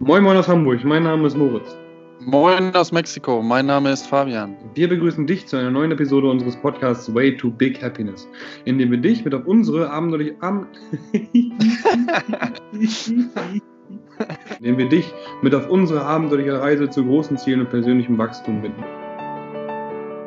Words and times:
Moin 0.00 0.22
Moin 0.22 0.36
aus 0.36 0.46
Hamburg, 0.46 0.84
mein 0.84 1.02
Name 1.02 1.26
ist 1.26 1.36
Moritz. 1.36 1.76
Moin 2.20 2.72
aus 2.76 2.92
Mexiko, 2.92 3.42
mein 3.42 3.66
Name 3.66 3.90
ist 3.90 4.06
Fabian. 4.06 4.56
Wir 4.74 4.88
begrüßen 4.88 5.26
dich 5.26 5.48
zu 5.48 5.56
einer 5.56 5.72
neuen 5.72 5.90
Episode 5.90 6.30
unseres 6.30 6.54
Podcasts 6.56 7.12
Way 7.12 7.36
to 7.36 7.50
Big 7.50 7.82
Happiness, 7.82 8.28
in 8.64 8.78
dem 8.78 8.92
wir 8.92 8.98
dich 8.98 9.24
mit 9.24 9.34
auf 9.34 9.44
unsere 9.46 9.90
abenteuerliche 9.90 10.36
Ab 10.40 10.68
indem 14.60 14.78
wir 14.78 14.88
dich 14.88 15.12
mit 15.42 15.52
auf 15.52 15.68
unsere 15.68 16.04
abenteuerliche 16.04 16.60
Reise 16.60 16.88
zu 16.88 17.04
großen 17.04 17.36
Zielen 17.36 17.62
und 17.62 17.70
persönlichem 17.70 18.16
Wachstum 18.18 18.62
bitten. 18.62 18.84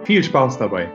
Viel 0.04 0.22
Spaß 0.22 0.58
dabei! 0.58 0.92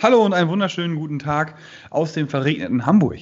Hallo 0.00 0.24
und 0.24 0.34
einen 0.34 0.48
wunderschönen 0.48 0.94
guten 0.94 1.18
Tag 1.18 1.56
aus 1.90 2.12
dem 2.12 2.28
verregneten 2.28 2.86
Hamburg. 2.86 3.18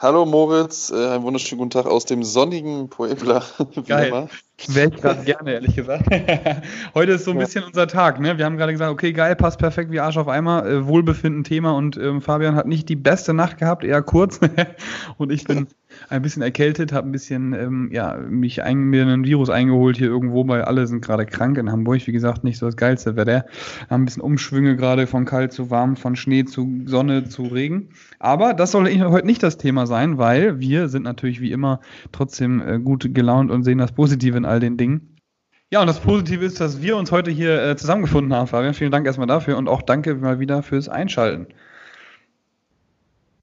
Hallo 0.00 0.24
Moritz, 0.24 0.92
äh, 0.92 0.94
einen 0.94 1.24
wunderschönen 1.24 1.58
guten 1.58 1.70
Tag 1.70 1.86
aus 1.86 2.04
dem 2.04 2.22
sonnigen 2.22 2.88
Puebla. 2.88 3.42
Geil. 3.88 4.28
Wäre 4.68 4.90
ich 4.94 5.02
gerade 5.02 5.24
gerne, 5.24 5.54
ehrlich 5.54 5.74
gesagt. 5.74 6.04
Heute 6.94 7.12
ist 7.12 7.24
so 7.24 7.32
ein 7.32 7.36
ja. 7.38 7.44
bisschen 7.44 7.64
unser 7.64 7.88
Tag. 7.88 8.20
Ne? 8.20 8.38
Wir 8.38 8.44
haben 8.44 8.56
gerade 8.56 8.70
gesagt, 8.70 8.92
okay, 8.92 9.12
geil, 9.12 9.34
passt 9.34 9.58
perfekt 9.58 9.90
wie 9.90 9.98
Arsch 9.98 10.16
auf 10.16 10.28
Eimer. 10.28 10.64
Äh, 10.64 10.86
Wohlbefinden 10.86 11.42
Thema 11.42 11.72
und 11.72 11.96
ähm, 11.96 12.22
Fabian 12.22 12.54
hat 12.54 12.68
nicht 12.68 12.88
die 12.88 12.94
beste 12.94 13.34
Nacht 13.34 13.58
gehabt, 13.58 13.82
eher 13.82 14.00
kurz. 14.02 14.38
und 15.18 15.32
ich 15.32 15.42
bin 15.42 15.66
ein 16.08 16.22
bisschen 16.22 16.42
erkältet, 16.42 16.92
habe 16.92 17.08
ein 17.08 17.12
bisschen, 17.12 17.52
ähm, 17.52 17.90
ja, 17.92 18.16
mich 18.16 18.62
ein, 18.62 18.78
mir 18.78 19.02
einen 19.02 19.24
Virus 19.24 19.50
eingeholt 19.50 19.96
hier 19.96 20.08
irgendwo, 20.08 20.46
weil 20.48 20.62
alle 20.62 20.86
sind 20.86 21.04
gerade 21.04 21.26
krank 21.26 21.58
in 21.58 21.70
Hamburg. 21.70 22.06
Wie 22.06 22.12
gesagt, 22.12 22.44
nicht 22.44 22.58
so 22.58 22.66
das 22.66 22.76
geilste 22.76 23.16
Wetter. 23.16 23.46
Haben 23.90 24.02
ein 24.02 24.04
bisschen 24.04 24.22
Umschwünge 24.22 24.76
gerade 24.76 25.06
von 25.06 25.24
kalt 25.24 25.52
zu 25.52 25.70
warm, 25.70 25.96
von 25.96 26.16
Schnee 26.16 26.44
zu 26.44 26.82
Sonne 26.86 27.28
zu 27.28 27.44
Regen. 27.44 27.90
Aber 28.18 28.54
das 28.54 28.72
soll 28.72 28.86
heute 28.86 29.26
nicht 29.26 29.42
das 29.42 29.58
Thema 29.58 29.86
sein, 29.86 30.18
weil 30.18 30.60
wir 30.60 30.88
sind 30.88 31.02
natürlich 31.02 31.40
wie 31.40 31.52
immer 31.52 31.80
trotzdem 32.12 32.60
äh, 32.60 32.78
gut 32.78 33.14
gelaunt 33.14 33.50
und 33.50 33.64
sehen 33.64 33.78
das 33.78 33.92
Positive 33.92 34.36
in 34.36 34.44
all 34.44 34.60
den 34.60 34.76
Dingen. 34.76 35.16
Ja, 35.70 35.82
und 35.82 35.86
das 35.86 36.00
Positive 36.00 36.42
ist, 36.44 36.60
dass 36.60 36.80
wir 36.80 36.96
uns 36.96 37.12
heute 37.12 37.30
hier 37.30 37.62
äh, 37.62 37.76
zusammengefunden 37.76 38.32
haben, 38.32 38.46
Fabian. 38.46 38.72
Vielen 38.72 38.90
Dank 38.90 39.06
erstmal 39.06 39.26
dafür 39.26 39.58
und 39.58 39.68
auch 39.68 39.82
danke 39.82 40.14
mal 40.14 40.40
wieder 40.40 40.62
fürs 40.62 40.88
Einschalten. 40.88 41.48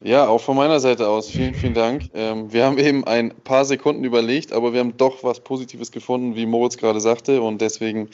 Ja, 0.02 0.28
auch 0.28 0.42
von 0.42 0.58
meiner 0.58 0.80
Seite 0.80 1.08
aus. 1.08 1.30
Vielen, 1.30 1.56
vielen 1.56 1.74
Dank. 1.74 2.10
Ähm, 2.14 2.52
wir 2.52 2.66
haben 2.66 2.78
eben 2.78 3.06
ein 3.06 3.34
paar 3.44 3.66
Sekunden 3.66 4.04
überlegt, 4.04 4.52
aber 4.52 4.74
wir 4.74 4.82
haben 4.82 4.98
doch 4.98 5.24
was 5.24 5.40
Positives 5.40 5.92
gefunden, 5.92 6.36
wie 6.36 6.46
Moritz 6.46 6.78
gerade 6.78 7.00
sagte. 7.00 7.42
Und 7.42 7.62
deswegen 7.62 8.10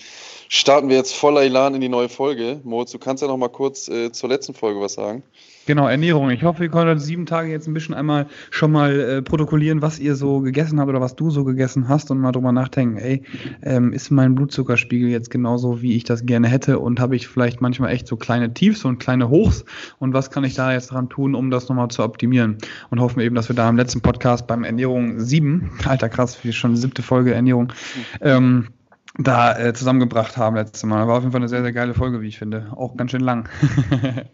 starten 0.48 0.90
wir 0.90 0.96
jetzt 0.96 1.14
voller 1.14 1.42
Elan 1.42 1.74
in 1.74 1.82
die 1.82 1.90
neue 1.90 2.08
Folge. 2.08 2.62
Moritz, 2.64 2.92
du 2.92 3.00
kannst 3.00 3.24
ja 3.24 3.28
noch 3.28 3.38
mal 3.38 3.50
kurz 3.50 3.88
äh, 3.88 4.12
zur 4.12 4.30
letzten 4.30 4.54
Folge 4.54 4.80
was 4.80 4.94
sagen. 4.94 5.24
Genau, 5.68 5.88
Ernährung. 5.88 6.32
Ich 6.32 6.44
hoffe, 6.44 6.64
ihr 6.64 6.70
konntet 6.70 7.02
sieben 7.02 7.26
Tage 7.26 7.52
jetzt 7.52 7.68
ein 7.68 7.74
bisschen 7.74 7.94
einmal 7.94 8.26
schon 8.50 8.72
mal 8.72 9.00
äh, 9.00 9.22
protokollieren, 9.22 9.82
was 9.82 10.00
ihr 10.00 10.16
so 10.16 10.40
gegessen 10.40 10.80
habt 10.80 10.90
oder 10.90 11.02
was 11.02 11.16
du 11.16 11.30
so 11.30 11.44
gegessen 11.44 11.88
hast 11.88 12.10
und 12.10 12.20
mal 12.20 12.32
drüber 12.32 12.52
nachdenken, 12.52 12.98
ey, 12.98 13.24
ähm, 13.62 13.94
ist 13.94 14.10
mein 14.10 14.34
Blutzuckerspiegel 14.34 15.10
jetzt 15.10 15.30
genauso, 15.30 15.82
wie 15.82 15.96
ich 15.96 16.04
das 16.04 16.26
gerne 16.26 16.48
hätte 16.48 16.80
und 16.80 17.00
habe 17.00 17.16
ich 17.16 17.28
vielleicht 17.28 17.62
manchmal 17.62 17.92
echt 17.92 18.08
so 18.08 18.18
kleine 18.18 18.54
Tiefs 18.54 18.86
und 18.86 19.00
kleine 19.00 19.30
Hochs 19.30 19.64
und 20.00 20.14
was 20.14 20.32
kann 20.32 20.44
ich 20.44 20.56
da 20.56 20.74
jetzt 20.74 20.92
dran 20.92 21.10
tun, 21.10 21.36
um 21.36 21.52
das 21.52 21.70
nochmal 21.70 21.90
zu 21.90 22.04
optimieren 22.04 22.58
und 22.90 23.00
hoffen 23.00 23.20
eben, 23.20 23.36
dass 23.36 23.48
wir 23.48 23.56
da 23.56 23.70
im 23.70 23.78
letzten 23.78 24.02
Podcast 24.02 24.48
beim 24.48 24.64
Ernährung 24.64 25.20
sieben, 25.20 25.72
alter 25.86 26.10
krass, 26.10 26.44
wie 26.44 26.54
schon 26.54 26.76
siebte 26.76 27.04
Folge 27.04 27.34
Ernährung, 27.36 27.72
ähm, 28.20 28.70
da 29.18 29.60
äh, 29.60 29.74
zusammengebracht 29.74 30.38
haben 30.38 30.56
letztes 30.56 30.84
Mal. 30.84 31.08
War 31.08 31.18
auf 31.18 31.24
jeden 31.24 31.34
Fall 31.34 31.42
eine 31.42 31.50
sehr, 31.50 31.62
sehr 31.62 31.74
geile 31.74 31.94
Folge, 31.94 32.22
wie 32.22 32.28
ich 32.28 32.40
finde. 32.40 32.72
Auch 32.72 32.96
ganz 32.96 33.12
schön 33.12 33.22
lang. 33.22 33.50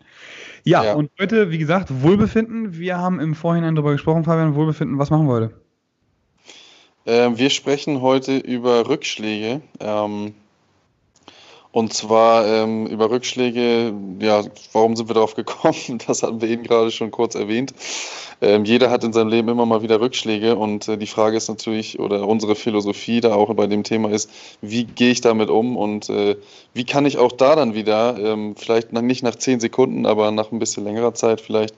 Ja, 0.63 0.83
ja, 0.83 0.94
und 0.94 1.11
heute, 1.19 1.52
wie 1.52 1.58
gesagt, 1.58 2.02
Wohlbefinden. 2.02 2.77
Wir 2.77 2.97
haben 2.97 3.19
im 3.19 3.36
Vorhinein 3.36 3.75
darüber 3.75 3.91
gesprochen, 3.91 4.23
Fabian, 4.23 4.55
Wohlbefinden. 4.55 4.97
Was 4.97 5.09
machen 5.09 5.27
wir 5.27 5.33
heute? 5.33 5.61
Ähm, 7.05 7.38
wir 7.38 7.49
sprechen 7.49 8.02
heute 8.02 8.38
über 8.38 8.89
Rückschläge. 8.89 9.61
Ähm, 9.80 10.33
und 11.72 11.94
zwar 11.94 12.48
ähm, 12.48 12.88
über 12.88 13.10
Rückschläge, 13.10 13.94
ja, 14.20 14.44
warum 14.73 14.95
sind 14.95 15.10
wir 15.10 15.14
darauf 15.14 15.36
gekommen? 15.36 15.76
Das 16.08 16.23
hatten 16.23 16.42
wir 16.42 16.50
eben 16.50 16.64
gerade 16.64 16.92
schon 16.92 17.11
kurz 17.11 17.36
erwähnt. 17.36 17.73
Ähm, 18.39 18.66
jeder 18.66 18.92
hat 18.92 19.04
in 19.04 19.14
seinem 19.14 19.30
Leben 19.30 19.50
immer 19.50 19.66
mal 19.66 19.82
wieder 19.82 20.00
Rückschläge 20.00 20.56
und 20.56 20.88
äh, 20.88 20.98
die 20.98 21.08
Frage 21.08 21.38
ist 21.38 21.50
natürlich, 21.50 22.00
oder 22.00 22.27
unsere 22.27 22.56
Philosophie 22.56 23.20
da 23.20 23.33
auch 23.33 23.52
bei 23.56 23.66
dem 23.66 23.83
Thema 23.83 24.11
ist, 24.11 24.30
wie 24.61 24.83
gehe 24.86 25.11
ich 25.11 25.22
damit 25.22 25.50
um 25.50 25.76
und 25.76 26.10
äh, 26.10 26.36
wie 26.73 26.86
kann 26.86 27.06
ich 27.06 27.17
auch 27.17 27.32
da 27.32 27.56
dann 27.56 27.73
wieder, 27.73 28.17
ähm, 28.20 28.56
vielleicht 28.56 28.94
nach, 28.94 29.02
nicht 29.02 29.23
nach 29.23 29.36
zehn 29.36 29.60
Sekunden, 29.60 30.06
aber 30.06 30.30
nach 30.32 30.52
ein 30.52 30.60
bisschen 30.60 30.83
längerer 30.83 31.16
Zeit 31.16 31.42
vielleicht 31.42 31.76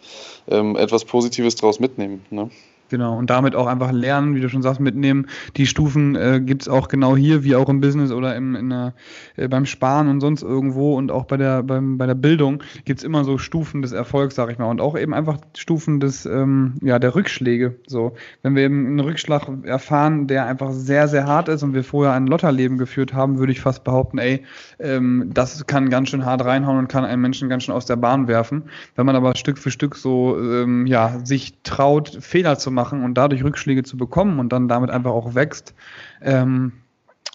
ähm, 0.50 0.76
etwas 0.76 1.06
Positives 1.06 1.56
daraus 1.56 1.80
mitnehmen. 1.80 2.26
Ne? 2.30 2.50
Genau, 2.90 3.18
und 3.18 3.30
damit 3.30 3.56
auch 3.56 3.68
einfach 3.68 3.92
lernen, 3.92 4.34
wie 4.34 4.42
du 4.42 4.50
schon 4.50 4.64
sagst, 4.64 4.80
mitnehmen. 4.80 5.28
Die 5.58 5.68
Stufen 5.68 6.16
äh, 6.16 6.42
gibt 6.44 6.64
es 6.64 6.68
auch 6.68 6.88
genau 6.88 7.16
hier, 7.16 7.44
wie 7.44 7.56
auch 7.56 7.70
im 7.70 7.82
Business 7.82 8.12
oder 8.12 8.36
im, 8.36 8.56
in 8.56 8.70
der, 8.70 8.94
äh, 9.36 9.48
beim 9.48 9.68
Sparen 9.68 10.08
und 10.08 10.22
sonst 10.22 10.42
irgendwo 10.42 10.98
und 10.98 11.12
auch 11.12 11.26
bei 11.26 11.38
der, 11.38 11.62
beim, 11.62 12.00
bei 12.00 12.08
der 12.08 12.16
Bildung 12.16 12.64
gibt 12.86 13.00
es 13.00 13.04
immer 13.04 13.24
so 13.24 13.38
Stufen 13.38 13.84
des 13.84 13.92
Erfolgs, 13.92 14.34
sag 14.34 14.50
ich 14.50 14.58
mal, 14.58 14.66
und 14.66 14.82
auch 14.82 14.98
eben 14.98 15.14
einfach 15.14 15.38
Stufen 15.56 16.00
des, 16.00 16.26
ähm, 16.26 16.76
ja, 16.82 16.98
der 16.98 17.14
Rückschläge. 17.14 17.76
So, 17.86 18.16
wenn 18.42 18.56
wir 18.56 18.64
eben 18.64 18.88
einen 18.88 19.00
Rückschlag 19.00 19.48
erfahren, 19.64 20.26
der 20.26 20.48
einfach 20.48 20.72
sehr, 20.72 21.08
sehr 21.08 21.28
hart 21.28 21.48
ist 21.48 21.62
und 21.62 21.76
wir 21.76 21.84
vorher 21.84 22.14
ein 22.14 22.26
Lotterleben 22.26 22.80
geführt 22.80 23.14
haben, 23.14 23.38
würde 23.38 23.52
ich 23.52 23.62
fast 23.62 23.84
behaupten, 23.84 24.18
ey, 24.18 24.44
ähm, 24.80 25.30
das 25.32 25.68
kann 25.68 25.92
ganz 25.92 26.10
schön 26.10 26.26
hart 26.26 26.44
reinhauen 26.44 26.80
und 26.80 26.88
kann 26.88 27.06
einen 27.06 27.22
Menschen 27.22 27.50
ganz 27.50 27.64
schön 27.64 27.76
aus 27.76 27.86
der 27.86 27.98
Bahn 27.98 28.28
werfen. 28.28 28.64
Wenn 28.96 29.06
man 29.06 29.16
aber 29.16 29.36
Stück 29.36 29.60
für 29.60 29.70
Stück 29.70 29.96
so, 29.96 30.38
ähm, 30.40 30.88
ja, 30.88 31.20
sich 31.24 31.60
traut, 31.62 32.18
Fehler 32.20 32.58
zu 32.58 32.72
machen, 32.72 32.79
machen 32.80 33.04
und 33.04 33.16
dadurch 33.16 33.44
Rückschläge 33.44 33.84
zu 33.84 33.98
bekommen 33.98 34.40
und 34.40 34.54
dann 34.54 34.68
damit 34.68 34.90
einfach 34.90 35.12
auch 35.12 35.36
wächst, 35.36 35.74
ähm, 36.22 36.72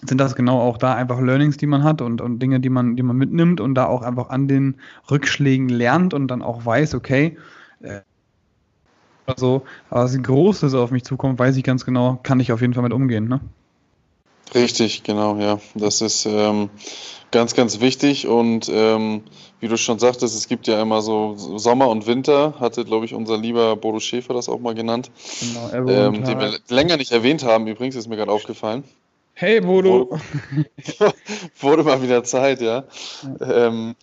sind 0.06 0.18
das 0.18 0.34
genau 0.34 0.60
auch 0.60 0.78
da 0.78 0.94
einfach 0.94 1.20
Learnings, 1.20 1.56
die 1.56 1.66
man 1.66 1.82
hat 1.82 2.00
und, 2.00 2.20
und 2.20 2.38
Dinge, 2.40 2.60
die 2.60 2.70
man, 2.70 2.96
die 2.96 3.02
man 3.02 3.16
mitnimmt 3.16 3.60
und 3.60 3.74
da 3.74 3.86
auch 3.86 4.02
einfach 4.02 4.30
an 4.30 4.48
den 4.48 4.76
Rückschlägen 5.10 5.68
lernt 5.68 6.14
und 6.14 6.28
dann 6.28 6.42
auch 6.42 6.64
weiß, 6.64 6.94
okay, 6.94 7.36
äh, 7.80 8.00
also, 9.26 9.64
was 9.90 10.20
Großes 10.20 10.74
auf 10.74 10.90
mich 10.90 11.04
zukommt, 11.04 11.38
weiß 11.38 11.56
ich 11.56 11.64
ganz 11.64 11.84
genau, 11.84 12.18
kann 12.22 12.40
ich 12.40 12.52
auf 12.52 12.60
jeden 12.60 12.74
Fall 12.74 12.82
mit 12.82 12.92
umgehen, 12.92 13.28
ne? 13.28 13.40
Richtig, 14.52 15.02
genau, 15.04 15.36
ja. 15.36 15.60
Das 15.74 16.00
ist 16.00 16.26
ähm, 16.26 16.70
ganz, 17.30 17.54
ganz 17.54 17.80
wichtig. 17.80 18.26
Und 18.26 18.70
ähm, 18.72 19.22
wie 19.60 19.68
du 19.68 19.76
schon 19.76 19.98
sagtest, 19.98 20.36
es 20.36 20.48
gibt 20.48 20.66
ja 20.66 20.80
immer 20.82 21.02
so 21.02 21.34
Sommer 21.36 21.88
und 21.88 22.06
Winter, 22.06 22.54
hatte, 22.60 22.84
glaube 22.84 23.06
ich, 23.06 23.14
unser 23.14 23.36
lieber 23.36 23.76
Bodo 23.76 24.00
Schäfer 24.00 24.34
das 24.34 24.48
auch 24.48 24.60
mal 24.60 24.74
genannt. 24.74 25.10
Genau, 25.40 25.88
ähm, 25.88 26.24
den 26.24 26.38
wir 26.38 26.58
länger 26.68 26.96
nicht 26.96 27.12
erwähnt 27.12 27.42
haben, 27.44 27.66
übrigens, 27.66 27.96
ist 27.96 28.08
mir 28.08 28.16
gerade 28.16 28.32
aufgefallen. 28.32 28.84
Hey 29.36 29.60
Bodo! 29.60 30.16
Wurde, 31.60 31.82
mal 31.82 32.00
wieder 32.02 32.22
Zeit, 32.22 32.60
ja. 32.60 32.84
ja. 33.40 33.66
Ähm, 33.66 33.96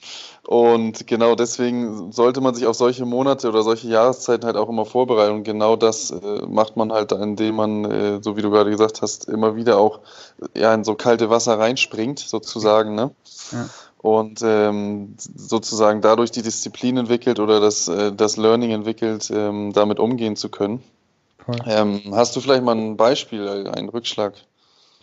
und 0.45 1.07
genau 1.07 1.35
deswegen 1.35 2.11
sollte 2.11 2.41
man 2.41 2.53
sich 2.53 2.67
auf 2.67 2.75
solche 2.75 3.05
Monate 3.05 3.47
oder 3.47 3.63
solche 3.63 3.87
Jahreszeiten 3.87 4.45
halt 4.45 4.57
auch 4.57 4.67
immer 4.67 4.85
vorbereiten. 4.85 5.35
Und 5.35 5.43
genau 5.43 5.77
das 5.77 6.11
äh, 6.11 6.45
macht 6.45 6.75
man 6.75 6.91
halt, 6.91 7.13
indem 7.13 7.55
man, 7.55 7.85
äh, 7.85 8.19
so 8.21 8.35
wie 8.35 8.41
du 8.41 8.49
gerade 8.49 8.71
gesagt 8.71 9.01
hast, 9.01 9.29
immer 9.29 9.55
wieder 9.55 9.77
auch 9.77 10.01
ja, 10.53 10.73
in 10.73 10.83
so 10.83 10.95
kalte 10.95 11.29
Wasser 11.29 11.57
reinspringt, 11.57 12.19
sozusagen. 12.19 12.95
Ne? 12.95 13.11
Ja. 13.53 13.69
Und 13.99 14.41
ähm, 14.43 15.15
sozusagen 15.17 16.01
dadurch 16.01 16.31
die 16.31 16.41
Disziplin 16.41 16.97
entwickelt 16.97 17.39
oder 17.39 17.61
das, 17.61 17.87
äh, 17.87 18.11
das 18.11 18.35
Learning 18.35 18.71
entwickelt, 18.71 19.31
ähm, 19.33 19.71
damit 19.71 19.97
umgehen 19.97 20.35
zu 20.35 20.49
können. 20.49 20.83
Cool. 21.47 21.55
Ähm, 21.67 22.01
hast 22.11 22.35
du 22.35 22.41
vielleicht 22.41 22.63
mal 22.63 22.75
ein 22.75 22.97
Beispiel, 22.97 23.47
einen 23.47 23.87
Rückschlag? 23.87 24.33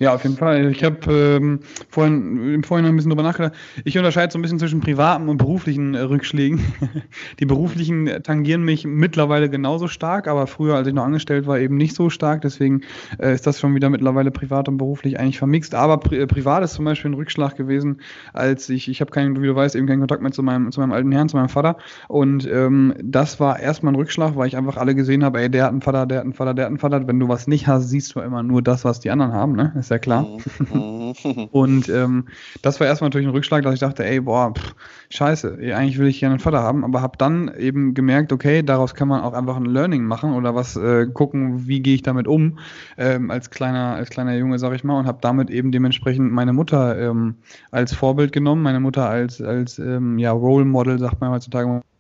Ja, 0.00 0.14
auf 0.14 0.22
jeden 0.22 0.36
Fall. 0.36 0.70
Ich 0.70 0.84
habe 0.84 1.12
ähm, 1.12 1.59
vorhin 1.91 2.54
im 2.54 2.62
Vorhinein 2.62 2.92
ein 2.92 2.97
bisschen 2.97 3.10
drüber 3.10 3.25
nachgedacht. 3.25 3.54
Ich 3.84 3.98
unterscheide 3.98 4.32
so 4.32 4.38
ein 4.38 4.42
bisschen 4.42 4.60
zwischen 4.60 4.78
privaten 4.78 5.28
und 5.28 5.38
beruflichen 5.38 5.94
äh, 5.94 6.00
Rückschlägen. 6.03 6.60
Die 7.41 7.47
beruflichen 7.47 8.06
tangieren 8.22 8.62
mich 8.62 8.87
mittlerweile 8.87 9.50
genauso 9.50 9.88
stark, 9.88 10.28
aber 10.28 10.47
früher, 10.47 10.76
als 10.76 10.87
ich 10.87 10.94
noch 10.94 11.03
angestellt 11.03 11.48
war, 11.48 11.58
eben 11.58 11.76
nicht 11.76 11.97
so 11.97 12.10
stark. 12.10 12.42
Deswegen 12.42 12.82
äh, 13.19 13.34
ist 13.34 13.44
das 13.49 13.58
schon 13.58 13.75
wieder 13.75 13.90
mittlerweile 13.90 14.31
privat 14.31 14.69
und 14.69 14.78
beruflich 14.78 15.19
eigentlich 15.19 15.38
vermixt. 15.38 15.75
Aber 15.75 15.99
pri 15.99 16.19
äh, 16.19 16.26
privat 16.28 16.62
ist 16.62 16.75
zum 16.75 16.84
Beispiel 16.84 17.11
ein 17.11 17.14
Rückschlag 17.14 17.56
gewesen, 17.56 18.00
als 18.32 18.69
ich, 18.69 18.88
ich 18.88 19.00
habe 19.00 19.11
keinen, 19.11 19.43
wie 19.43 19.49
du 19.49 19.56
weißt, 19.56 19.75
eben 19.75 19.88
keinen 19.88 19.99
Kontakt 19.99 20.22
mehr 20.22 20.31
zu 20.31 20.44
meinem, 20.44 20.70
zu 20.70 20.78
meinem 20.78 20.93
alten 20.93 21.11
Herrn, 21.11 21.28
zu 21.28 21.37
meinem 21.37 21.49
Vater. 21.49 21.76
Und 22.06 22.49
ähm, 22.49 22.94
das 23.02 23.40
war 23.40 23.58
erstmal 23.58 23.94
ein 23.94 23.96
Rückschlag, 23.96 24.37
weil 24.37 24.46
ich 24.46 24.56
einfach 24.56 24.76
alle 24.76 24.94
gesehen 24.94 25.25
habe, 25.25 25.40
ey, 25.40 25.50
der 25.50 25.64
hat 25.64 25.72
einen 25.72 25.82
Vater, 25.82 26.06
der 26.06 26.19
hat 26.19 26.25
einen 26.25 26.34
Vater, 26.34 26.55
der 26.55 26.67
hat 26.67 26.70
einen 26.70 26.78
Vater. 26.78 27.08
Wenn 27.08 27.19
du 27.19 27.26
was 27.26 27.49
nicht 27.49 27.67
hast, 27.67 27.88
siehst 27.88 28.14
du 28.14 28.20
immer 28.20 28.44
nur 28.44 28.62
das, 28.62 28.84
was 28.84 29.00
die 29.00 29.11
anderen 29.11 29.32
haben, 29.32 29.56
ne? 29.56 29.72
Ist 29.88 29.90
ja 29.90 29.99
klar. 29.99 30.26
Mhm. 30.70 31.49
und 31.50 31.88
ähm, 31.88 32.26
das 32.62 32.79
war 32.79 32.87
erstmal 32.87 33.08
natürlich 33.08 33.26
ein 33.26 33.32
Rückschlag, 33.32 33.62
dass 33.62 33.75
ich 33.75 33.81
dachte, 33.81 34.05
ey, 34.05 34.20
boah, 34.20 34.52
pff, 34.55 34.75
scheiße, 35.11 35.58
eigentlich 35.75 35.99
will 35.99 36.08
ich 36.08 36.20
gerne 36.20 36.35
einen 36.35 36.40
Vater 36.40 36.62
haben, 36.62 36.85
aber 36.85 37.00
habe 37.00 37.17
dann 37.17 37.50
eben 37.56 37.94
gemerkt, 37.94 38.32
okay, 38.32 38.62
daraus 38.62 38.94
kann 38.94 39.08
man 39.08 39.23
auch 39.23 39.32
einfach 39.32 39.56
ein 39.56 39.64
Learning 39.64 40.05
machen 40.05 40.35
oder 40.35 40.55
was 40.55 40.76
äh, 40.76 41.06
gucken, 41.06 41.67
wie 41.67 41.81
gehe 41.81 41.94
ich 41.94 42.02
damit 42.02 42.29
um, 42.29 42.58
ähm, 42.99 43.31
als 43.31 43.50
kleiner, 43.50 43.94
als 43.94 44.11
kleiner 44.11 44.37
Junge, 44.37 44.58
sag 44.58 44.75
ich 44.75 44.85
mal, 44.85 44.99
und 44.99 45.06
habe 45.06 45.19
damit 45.23 45.50
eben 45.50 45.73
dementsprechend 45.73 46.31
meine 46.32 46.52
Mutter 46.52 46.99
ähm, 46.99 47.37
als 47.70 47.94
Vorbild 47.94 48.32
genommen, 48.32 48.62
meine 48.62 48.81
Mutter 48.81 49.08
als, 49.08 49.41
als 49.41 49.79
ähm, 49.79 50.19
ja, 50.19 50.32
Role 50.32 50.64
Model, 50.67 50.99
sagt 50.99 51.20
man 51.20 51.31
heutzutage 51.31 51.69
Mhm. 51.69 51.97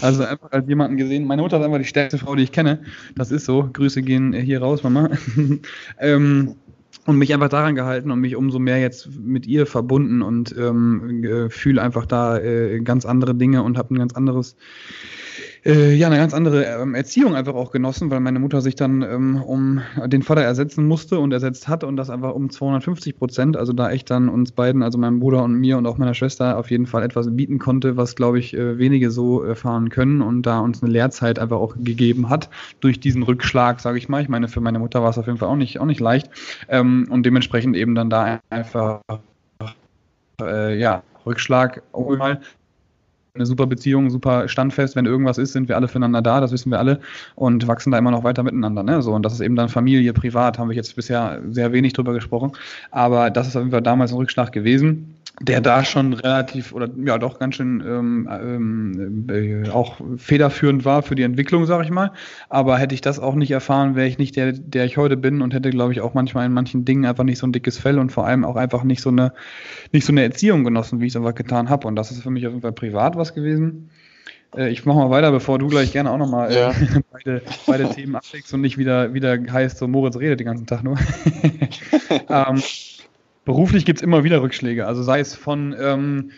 Also 0.00 0.24
einfach 0.24 0.52
als 0.52 0.68
jemanden 0.68 0.96
gesehen. 0.96 1.24
Meine 1.24 1.42
Mutter 1.42 1.58
ist 1.58 1.64
einfach 1.64 1.78
die 1.78 1.84
stärkste 1.84 2.18
Frau, 2.18 2.34
die 2.34 2.44
ich 2.44 2.52
kenne. 2.52 2.80
Das 3.16 3.30
ist 3.30 3.44
so. 3.44 3.68
Grüße 3.72 4.02
gehen 4.02 4.32
hier 4.32 4.60
raus, 4.60 4.82
Mama. 4.82 5.10
ähm, 5.98 6.56
und 7.06 7.16
mich 7.16 7.32
einfach 7.32 7.48
daran 7.48 7.74
gehalten 7.74 8.10
und 8.10 8.20
mich 8.20 8.36
umso 8.36 8.58
mehr 8.58 8.78
jetzt 8.80 9.08
mit 9.18 9.46
ihr 9.46 9.66
verbunden 9.66 10.20
und 10.20 10.54
ähm, 10.58 11.48
fühle 11.48 11.80
einfach 11.80 12.04
da 12.04 12.38
äh, 12.38 12.80
ganz 12.80 13.06
andere 13.06 13.34
Dinge 13.34 13.62
und 13.62 13.78
habe 13.78 13.94
ein 13.94 13.98
ganz 13.98 14.12
anderes 14.12 14.56
äh, 15.64 15.94
ja, 15.94 16.06
eine 16.06 16.16
ganz 16.16 16.34
andere 16.34 16.64
ähm, 16.64 16.94
Erziehung 16.94 17.34
einfach 17.34 17.54
auch 17.54 17.70
genossen, 17.70 18.10
weil 18.10 18.20
meine 18.20 18.38
Mutter 18.38 18.60
sich 18.60 18.74
dann 18.74 19.02
ähm, 19.02 19.42
um 19.42 19.82
den 20.06 20.22
Vater 20.22 20.42
ersetzen 20.42 20.86
musste 20.86 21.18
und 21.18 21.32
ersetzt 21.32 21.68
hat 21.68 21.84
und 21.84 21.96
das 21.96 22.10
einfach 22.10 22.34
um 22.34 22.50
250 22.50 23.18
Prozent, 23.18 23.56
also 23.56 23.72
da 23.72 23.90
echt 23.90 24.10
dann 24.10 24.28
uns 24.28 24.52
beiden, 24.52 24.82
also 24.82 24.98
meinem 24.98 25.20
Bruder 25.20 25.42
und 25.42 25.54
mir 25.54 25.78
und 25.78 25.86
auch 25.86 25.98
meiner 25.98 26.14
Schwester 26.14 26.58
auf 26.58 26.70
jeden 26.70 26.86
Fall 26.86 27.02
etwas 27.02 27.34
bieten 27.34 27.58
konnte, 27.58 27.96
was 27.96 28.16
glaube 28.16 28.38
ich 28.38 28.54
äh, 28.54 28.78
wenige 28.78 29.10
so 29.10 29.42
erfahren 29.42 29.88
können 29.90 30.22
und 30.22 30.42
da 30.42 30.60
uns 30.60 30.82
eine 30.82 30.92
Lehrzeit 30.92 31.38
einfach 31.38 31.58
auch 31.58 31.74
gegeben 31.76 32.28
hat 32.28 32.48
durch 32.80 33.00
diesen 33.00 33.22
Rückschlag, 33.22 33.80
sage 33.80 33.98
ich 33.98 34.08
mal. 34.08 34.22
Ich 34.22 34.28
meine, 34.28 34.48
für 34.48 34.60
meine 34.60 34.78
Mutter 34.78 35.02
war 35.02 35.10
es 35.10 35.18
auf 35.18 35.26
jeden 35.26 35.38
Fall 35.38 35.48
auch 35.48 35.56
nicht, 35.56 35.80
auch 35.80 35.86
nicht 35.86 36.00
leicht 36.00 36.30
ähm, 36.68 37.06
und 37.10 37.24
dementsprechend 37.24 37.76
eben 37.76 37.94
dann 37.94 38.10
da 38.10 38.40
einfach 38.50 39.00
äh, 40.40 40.78
ja, 40.78 41.02
Rückschlag, 41.26 41.82
oh 41.92 42.14
mal, 42.16 42.40
eine 43.38 43.46
super 43.46 43.66
Beziehung, 43.66 44.10
super 44.10 44.48
standfest. 44.48 44.96
Wenn 44.96 45.06
irgendwas 45.06 45.38
ist, 45.38 45.52
sind 45.52 45.68
wir 45.68 45.76
alle 45.76 45.88
füreinander 45.88 46.22
da, 46.22 46.40
das 46.40 46.52
wissen 46.52 46.70
wir 46.70 46.78
alle 46.78 47.00
und 47.34 47.66
wachsen 47.66 47.90
da 47.90 47.98
immer 47.98 48.10
noch 48.10 48.24
weiter 48.24 48.42
miteinander. 48.42 48.82
Ne? 48.82 49.02
So, 49.02 49.12
und 49.14 49.22
das 49.22 49.32
ist 49.32 49.40
eben 49.40 49.56
dann 49.56 49.68
Familie, 49.68 50.12
privat, 50.12 50.58
haben 50.58 50.68
wir 50.68 50.76
jetzt 50.76 50.96
bisher 50.96 51.40
sehr 51.50 51.72
wenig 51.72 51.92
drüber 51.92 52.12
gesprochen. 52.12 52.52
Aber 52.90 53.30
das 53.30 53.48
ist 53.48 53.56
auf 53.56 53.62
jeden 53.62 53.72
Fall 53.72 53.82
damals 53.82 54.12
ein 54.12 54.18
Rückschlag 54.18 54.52
gewesen 54.52 55.14
der 55.40 55.60
da 55.60 55.84
schon 55.84 56.14
relativ 56.14 56.72
oder 56.72 56.88
ja 57.04 57.16
doch 57.18 57.38
ganz 57.38 57.54
schön 57.54 57.82
ähm, 57.86 59.26
äh, 59.28 59.68
auch 59.70 60.00
federführend 60.16 60.84
war 60.84 61.02
für 61.02 61.14
die 61.14 61.22
Entwicklung, 61.22 61.64
sag 61.66 61.84
ich 61.84 61.90
mal. 61.90 62.10
Aber 62.48 62.76
hätte 62.76 62.94
ich 62.94 63.00
das 63.00 63.20
auch 63.20 63.36
nicht 63.36 63.52
erfahren, 63.52 63.94
wäre 63.94 64.08
ich 64.08 64.18
nicht 64.18 64.34
der, 64.34 64.52
der 64.52 64.84
ich 64.84 64.96
heute 64.96 65.16
bin 65.16 65.40
und 65.40 65.54
hätte, 65.54 65.70
glaube 65.70 65.92
ich, 65.92 66.00
auch 66.00 66.14
manchmal 66.14 66.46
in 66.46 66.52
manchen 66.52 66.84
Dingen 66.84 67.04
einfach 67.04 67.24
nicht 67.24 67.38
so 67.38 67.46
ein 67.46 67.52
dickes 67.52 67.78
Fell 67.78 67.98
und 67.98 68.10
vor 68.10 68.26
allem 68.26 68.44
auch 68.44 68.56
einfach 68.56 68.82
nicht 68.82 69.00
so 69.00 69.10
eine 69.10 69.32
nicht 69.92 70.04
so 70.04 70.12
eine 70.12 70.22
Erziehung 70.22 70.64
genossen, 70.64 71.00
wie 71.00 71.06
ich 71.06 71.12
es 71.12 71.16
einfach 71.16 71.34
getan 71.34 71.68
habe. 71.68 71.86
Und 71.86 71.94
das 71.94 72.10
ist 72.10 72.22
für 72.22 72.30
mich 72.30 72.46
auf 72.46 72.52
jeden 72.52 72.62
Fall 72.62 72.72
privat 72.72 73.16
was 73.16 73.27
gewesen. 73.34 73.90
Äh, 74.56 74.70
ich 74.70 74.84
mache 74.84 74.98
mal 74.98 75.10
weiter, 75.10 75.30
bevor 75.30 75.58
du 75.58 75.68
gleich 75.68 75.92
gerne 75.92 76.10
auch 76.10 76.18
nochmal 76.18 76.50
äh, 76.50 76.60
ja. 76.60 76.74
beide, 77.12 77.42
beide 77.66 77.90
Themen 77.94 78.16
ablegst 78.16 78.52
und 78.54 78.60
nicht 78.60 78.78
wieder, 78.78 79.14
wieder 79.14 79.38
heißt, 79.50 79.78
so 79.78 79.88
Moritz 79.88 80.16
redet 80.16 80.40
den 80.40 80.46
ganzen 80.46 80.66
Tag 80.66 80.82
nur. 80.82 80.98
ähm, 82.28 82.62
beruflich 83.44 83.84
gibt 83.84 83.98
es 83.98 84.02
immer 84.02 84.24
wieder 84.24 84.42
Rückschläge. 84.42 84.86
Also 84.86 85.02
sei 85.02 85.20
es 85.20 85.34
von, 85.34 85.76
ähm, 85.78 86.30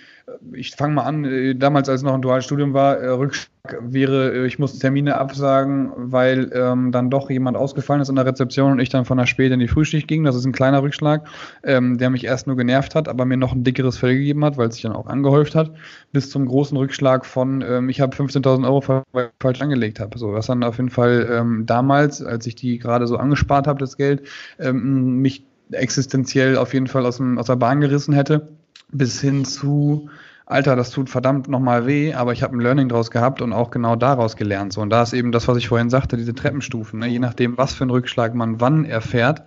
ich 0.53 0.75
fange 0.77 0.95
mal 0.95 1.03
an, 1.03 1.25
äh, 1.25 1.55
damals 1.55 1.89
als 1.89 2.03
noch 2.03 2.15
ein 2.15 2.23
duales 2.23 2.45
Studium 2.45 2.75
war, 2.75 2.99
äh, 2.99 3.09
Rückschlag 3.09 3.51
wäre, 3.81 4.33
äh, 4.33 4.47
ich 4.47 4.59
muss 4.59 4.79
Termine 4.79 5.19
absagen, 5.19 5.93
weil 5.97 6.51
ähm, 6.55 6.93
dann 6.93 7.11
doch 7.11 7.31
jemand 7.31 7.57
ausgefallen 7.57 8.01
ist 8.01 8.09
in 8.09 8.17
der 8.17 8.27
Rezeption 8.27 8.73
und 8.73 8.79
ich 8.81 8.89
dann 8.89 9.05
von 9.05 9.19
der 9.19 9.27
Spät 9.27 9.53
in 9.53 9.61
die 9.61 9.69
Frühschicht 9.69 10.09
ging. 10.09 10.25
Das 10.25 10.35
ist 10.37 10.45
ein 10.45 10.53
kleiner 10.53 10.83
Rückschlag, 10.83 11.27
ähm, 11.63 11.99
der 11.99 12.11
mich 12.11 12.25
erst 12.25 12.47
nur 12.47 12.57
genervt 12.57 12.95
hat, 12.95 13.09
aber 13.09 13.25
mir 13.25 13.37
noch 13.37 13.53
ein 13.53 13.65
dickeres 13.65 13.99
Fell 13.99 14.17
gegeben 14.17 14.45
hat, 14.45 14.57
weil 14.57 14.69
es 14.69 14.75
sich 14.75 14.83
dann 14.83 14.93
auch 14.93 15.07
angehäuft 15.07 15.55
hat, 15.55 15.73
bis 16.13 16.31
zum 16.31 16.47
großen 16.47 16.77
Rückschlag 16.77 17.27
von, 17.27 17.63
ähm, 17.67 17.89
ich 17.89 18.01
habe 18.01 18.17
15.000 18.17 18.65
Euro 18.65 19.05
falsch 19.41 19.61
angelegt 19.61 20.01
habe. 20.01 20.19
So, 20.19 20.33
was 20.33 20.47
dann 20.47 20.63
auf 20.63 20.77
jeden 20.77 20.91
Fall 20.91 21.29
ähm, 21.31 21.67
damals, 21.67 22.23
als 22.23 22.47
ich 22.47 22.55
die 22.55 22.79
gerade 22.79 23.07
so 23.07 23.17
angespart 23.17 23.67
habe, 23.67 23.79
das 23.79 23.97
Geld, 23.97 24.27
ähm, 24.59 25.21
mich 25.21 25.45
existenziell 25.73 26.57
auf 26.57 26.75
jeden 26.75 26.87
Fall 26.87 27.07
aus, 27.07 27.19
dem, 27.19 27.39
aus 27.39 27.47
der 27.47 27.57
Bahn 27.57 27.81
gerissen 27.81 28.13
hätte, 28.15 28.49
bis 28.93 29.21
hin 29.21 29.45
zu, 29.45 30.09
Alter, 30.51 30.75
das 30.75 30.91
tut 30.91 31.09
verdammt 31.09 31.49
nochmal 31.49 31.87
weh, 31.87 32.13
aber 32.13 32.33
ich 32.33 32.43
habe 32.43 32.57
ein 32.57 32.61
Learning 32.61 32.89
draus 32.89 33.13
gehabt 33.13 33.41
und 33.41 33.53
auch 33.53 33.71
genau 33.71 33.95
daraus 33.95 34.37
gelernt. 34.37 34.73
So, 34.73 34.81
und 34.81 34.91
da 34.91 35.03
ist 35.03 35.13
eben 35.13 35.31
das, 35.31 35.47
was 35.47 35.57
ich 35.59 35.69
vorhin 35.69 35.91
sagte, 35.91 36.17
diese 36.17 36.35
Treppenstufen. 36.35 36.99
Ne? 36.99 37.07
Je 37.07 37.21
nachdem, 37.21 37.57
was 37.57 37.73
für 37.73 37.85
einen 37.85 37.93
Rückschlag 37.93 38.35
man 38.35 38.61
wann 38.61 38.85
erfährt, 38.85 39.45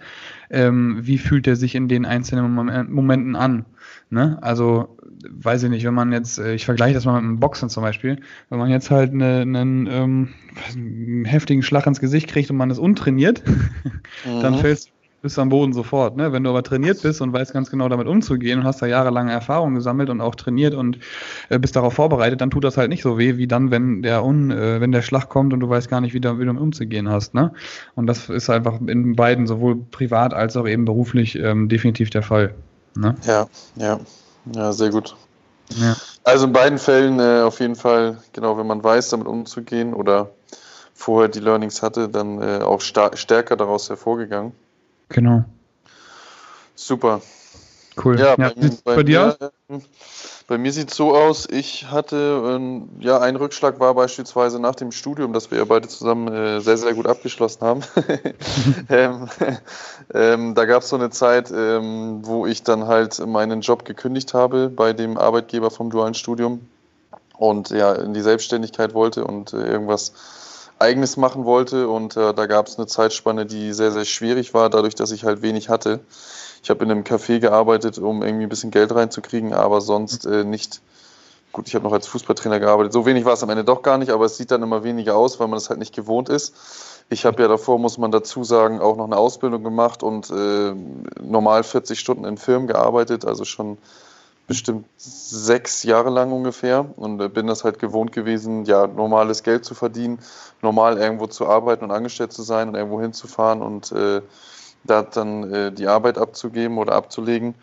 ähm, 0.49 0.99
wie 1.01 1.17
fühlt 1.17 1.45
er 1.45 1.57
sich 1.57 1.75
in 1.75 1.89
den 1.89 2.05
einzelnen 2.05 2.53
Momenten 2.89 3.35
an. 3.35 3.65
Ne? 4.09 4.37
Also, 4.41 4.97
weiß 5.29 5.63
ich 5.63 5.69
nicht, 5.69 5.85
wenn 5.85 5.93
man 5.93 6.13
jetzt, 6.13 6.39
äh, 6.39 6.53
ich 6.53 6.63
vergleiche 6.63 6.93
das 6.93 7.03
mal 7.03 7.15
mit 7.15 7.23
einem 7.23 7.39
Boxen 7.41 7.67
zum 7.67 7.83
Beispiel, 7.83 8.21
wenn 8.49 8.59
man 8.59 8.69
jetzt 8.69 8.89
halt 8.89 9.11
eine, 9.11 9.41
einen, 9.41 9.87
ähm, 9.87 10.29
einen 10.73 11.25
heftigen 11.25 11.63
Schlag 11.63 11.85
ins 11.85 11.99
Gesicht 11.99 12.29
kriegt 12.29 12.49
und 12.49 12.55
man 12.55 12.69
ist 12.69 12.79
untrainiert, 12.79 13.43
mhm. 14.25 14.41
dann 14.41 14.57
fällst 14.57 14.87
du 14.87 15.02
bist 15.23 15.39
am 15.39 15.47
Boden 15.47 15.71
sofort. 15.71 16.17
Ne? 16.17 16.33
Wenn 16.33 16.43
du 16.43 16.49
aber 16.49 16.63
trainiert 16.63 17.01
bist 17.01 17.21
und 17.21 17.31
weißt 17.31 17.53
ganz 17.53 17.71
genau 17.71 17.87
damit 17.87 18.07
umzugehen 18.07 18.59
und 18.59 18.65
hast 18.65 18.81
da 18.81 18.87
jahrelange 18.87 19.31
Erfahrung 19.31 19.73
gesammelt 19.73 20.09
und 20.09 20.19
auch 20.19 20.35
trainiert 20.35 20.75
und 20.75 20.99
äh, 21.47 21.57
bist 21.57 21.77
darauf 21.77 21.93
vorbereitet, 21.93 22.41
dann 22.41 22.51
tut 22.51 22.65
das 22.65 22.75
halt 22.75 22.89
nicht 22.89 23.01
so 23.01 23.17
weh, 23.17 23.37
wie 23.37 23.47
dann, 23.47 23.71
wenn 23.71 24.01
der, 24.01 24.25
Un, 24.25 24.51
äh, 24.51 24.81
wenn 24.81 24.91
der 24.91 25.01
Schlag 25.01 25.29
kommt 25.29 25.53
und 25.53 25.61
du 25.61 25.69
weißt 25.69 25.89
gar 25.89 26.01
nicht, 26.01 26.13
wie 26.13 26.19
du, 26.19 26.33
du 26.33 26.51
umzugehen 26.51 27.07
hast. 27.07 27.33
Ne? 27.33 27.53
Und 27.95 28.07
das 28.07 28.27
ist 28.27 28.49
einfach 28.49 28.81
in 28.85 29.15
beiden, 29.15 29.47
sowohl 29.47 29.77
privat 29.77 30.33
als 30.33 30.57
auch 30.57 30.67
eben 30.67 30.83
beruflich, 30.83 31.39
ähm, 31.39 31.69
definitiv 31.69 32.09
der 32.09 32.23
Fall. 32.23 32.53
Ne? 32.95 33.15
Ja, 33.25 33.47
ja, 33.77 34.01
ja, 34.53 34.73
sehr 34.73 34.89
gut. 34.89 35.15
Ja. 35.69 35.95
Also 36.25 36.47
in 36.47 36.51
beiden 36.51 36.77
Fällen 36.77 37.21
äh, 37.21 37.43
auf 37.43 37.61
jeden 37.61 37.77
Fall, 37.77 38.17
genau, 38.33 38.57
wenn 38.57 38.67
man 38.67 38.83
weiß, 38.83 39.07
damit 39.07 39.27
umzugehen 39.27 39.93
oder 39.93 40.31
vorher 40.93 41.29
die 41.29 41.39
Learnings 41.39 41.81
hatte, 41.81 42.09
dann 42.09 42.41
äh, 42.41 42.61
auch 42.61 42.81
stärker 42.81 43.55
daraus 43.55 43.87
hervorgegangen. 43.87 44.51
Genau. 45.09 45.45
Super. 46.75 47.21
Cool. 48.03 48.19
Ja, 48.19 48.35
ja 48.37 48.49
bei, 48.49 48.53
bei, 48.55 48.95
bei, 48.95 49.03
dir 49.03 49.37
mir, 49.67 49.81
bei 50.47 50.57
mir 50.57 50.71
sieht 50.71 50.91
es 50.91 50.97
so 50.97 51.15
aus, 51.15 51.47
ich 51.49 51.91
hatte, 51.91 52.59
äh, 52.59 53.03
ja, 53.03 53.19
ein 53.19 53.35
Rückschlag 53.35 53.79
war 53.79 53.93
beispielsweise 53.93 54.59
nach 54.59 54.75
dem 54.75 54.91
Studium, 54.91 55.33
das 55.33 55.51
wir 55.51 55.59
ja 55.59 55.65
beide 55.65 55.87
zusammen 55.87 56.27
äh, 56.27 56.59
sehr, 56.59 56.77
sehr 56.77 56.93
gut 56.93 57.05
abgeschlossen 57.05 57.61
haben. 57.61 57.81
ähm, 58.89 59.29
ähm, 60.13 60.55
da 60.55 60.65
gab 60.65 60.83
es 60.83 60.89
so 60.89 60.95
eine 60.95 61.11
Zeit, 61.11 61.51
ähm, 61.55 62.19
wo 62.23 62.45
ich 62.45 62.63
dann 62.63 62.87
halt 62.87 63.25
meinen 63.25 63.61
Job 63.61 63.85
gekündigt 63.85 64.33
habe 64.33 64.69
bei 64.69 64.93
dem 64.93 65.17
Arbeitgeber 65.17 65.69
vom 65.69 65.89
dualen 65.89 66.15
Studium 66.15 66.67
und 67.37 67.69
ja, 67.69 67.93
in 67.93 68.13
die 68.13 68.21
Selbstständigkeit 68.21 68.93
wollte 68.93 69.25
und 69.25 69.53
äh, 69.53 69.57
irgendwas 69.57 70.13
Eigenes 70.79 71.17
machen 71.17 71.45
wollte 71.45 71.87
und 71.87 72.17
äh, 72.17 72.33
da 72.33 72.45
gab 72.45 72.67
es 72.67 72.77
eine 72.77 72.87
Zeitspanne, 72.87 73.45
die 73.45 73.73
sehr, 73.73 73.91
sehr 73.91 74.05
schwierig 74.05 74.53
war, 74.53 74.69
dadurch, 74.69 74.95
dass 74.95 75.11
ich 75.11 75.23
halt 75.23 75.41
wenig 75.41 75.69
hatte. 75.69 76.01
Ich 76.61 76.69
habe 76.69 76.83
in 76.83 76.91
einem 76.91 77.03
Café 77.03 77.39
gearbeitet, 77.39 77.97
um 77.97 78.23
irgendwie 78.23 78.45
ein 78.45 78.49
bisschen 78.49 78.71
Geld 78.71 78.93
reinzukriegen, 78.93 79.53
aber 79.53 79.81
sonst 79.81 80.25
äh, 80.25 80.43
nicht. 80.43 80.81
Gut, 81.51 81.67
ich 81.67 81.75
habe 81.75 81.85
noch 81.85 81.93
als 81.93 82.07
Fußballtrainer 82.07 82.59
gearbeitet. 82.59 82.93
So 82.93 83.05
wenig 83.05 83.25
war 83.25 83.33
es 83.33 83.43
am 83.43 83.49
Ende 83.49 83.63
doch 83.63 83.83
gar 83.83 83.99
nicht, 83.99 84.11
aber 84.11 84.25
es 84.25 84.37
sieht 84.37 84.49
dann 84.49 84.63
immer 84.63 84.83
weniger 84.83 85.15
aus, 85.15 85.39
weil 85.39 85.47
man 85.47 85.57
es 85.57 85.69
halt 85.69 85.77
nicht 85.77 85.93
gewohnt 85.93 86.29
ist. 86.29 86.55
Ich 87.09 87.25
habe 87.25 87.41
ja 87.41 87.47
davor, 87.47 87.77
muss 87.77 87.97
man 87.97 88.11
dazu 88.11 88.43
sagen, 88.43 88.79
auch 88.79 88.97
noch 88.97 89.05
eine 89.05 89.17
Ausbildung 89.17 89.63
gemacht 89.63 90.01
und 90.01 90.31
äh, 90.31 90.73
normal 91.21 91.63
40 91.63 91.99
Stunden 91.99 92.25
in 92.25 92.37
Firmen 92.37 92.67
gearbeitet, 92.67 93.25
also 93.25 93.45
schon 93.45 93.77
bestimmt 94.47 94.85
sechs 94.97 95.83
Jahre 95.83 96.09
lang 96.09 96.31
ungefähr 96.31 96.85
und 96.97 97.21
äh, 97.21 97.29
bin 97.29 97.47
das 97.47 97.63
halt 97.63 97.79
gewohnt 97.79 98.11
gewesen, 98.11 98.65
ja, 98.65 98.87
normales 98.87 99.43
Geld 99.43 99.65
zu 99.65 99.73
verdienen, 99.73 100.19
normal 100.61 100.97
irgendwo 100.97 101.27
zu 101.27 101.47
arbeiten 101.47 101.85
und 101.85 101.91
angestellt 101.91 102.33
zu 102.33 102.43
sein 102.43 102.69
und 102.69 102.75
irgendwo 102.75 103.01
hinzufahren 103.01 103.61
und 103.61 103.91
äh, 103.91 104.21
da 104.83 105.01
dann 105.03 105.53
äh, 105.53 105.71
die 105.71 105.87
Arbeit 105.87 106.17
abzugeben 106.17 106.77
oder 106.77 106.93
abzulegen. 106.93 107.55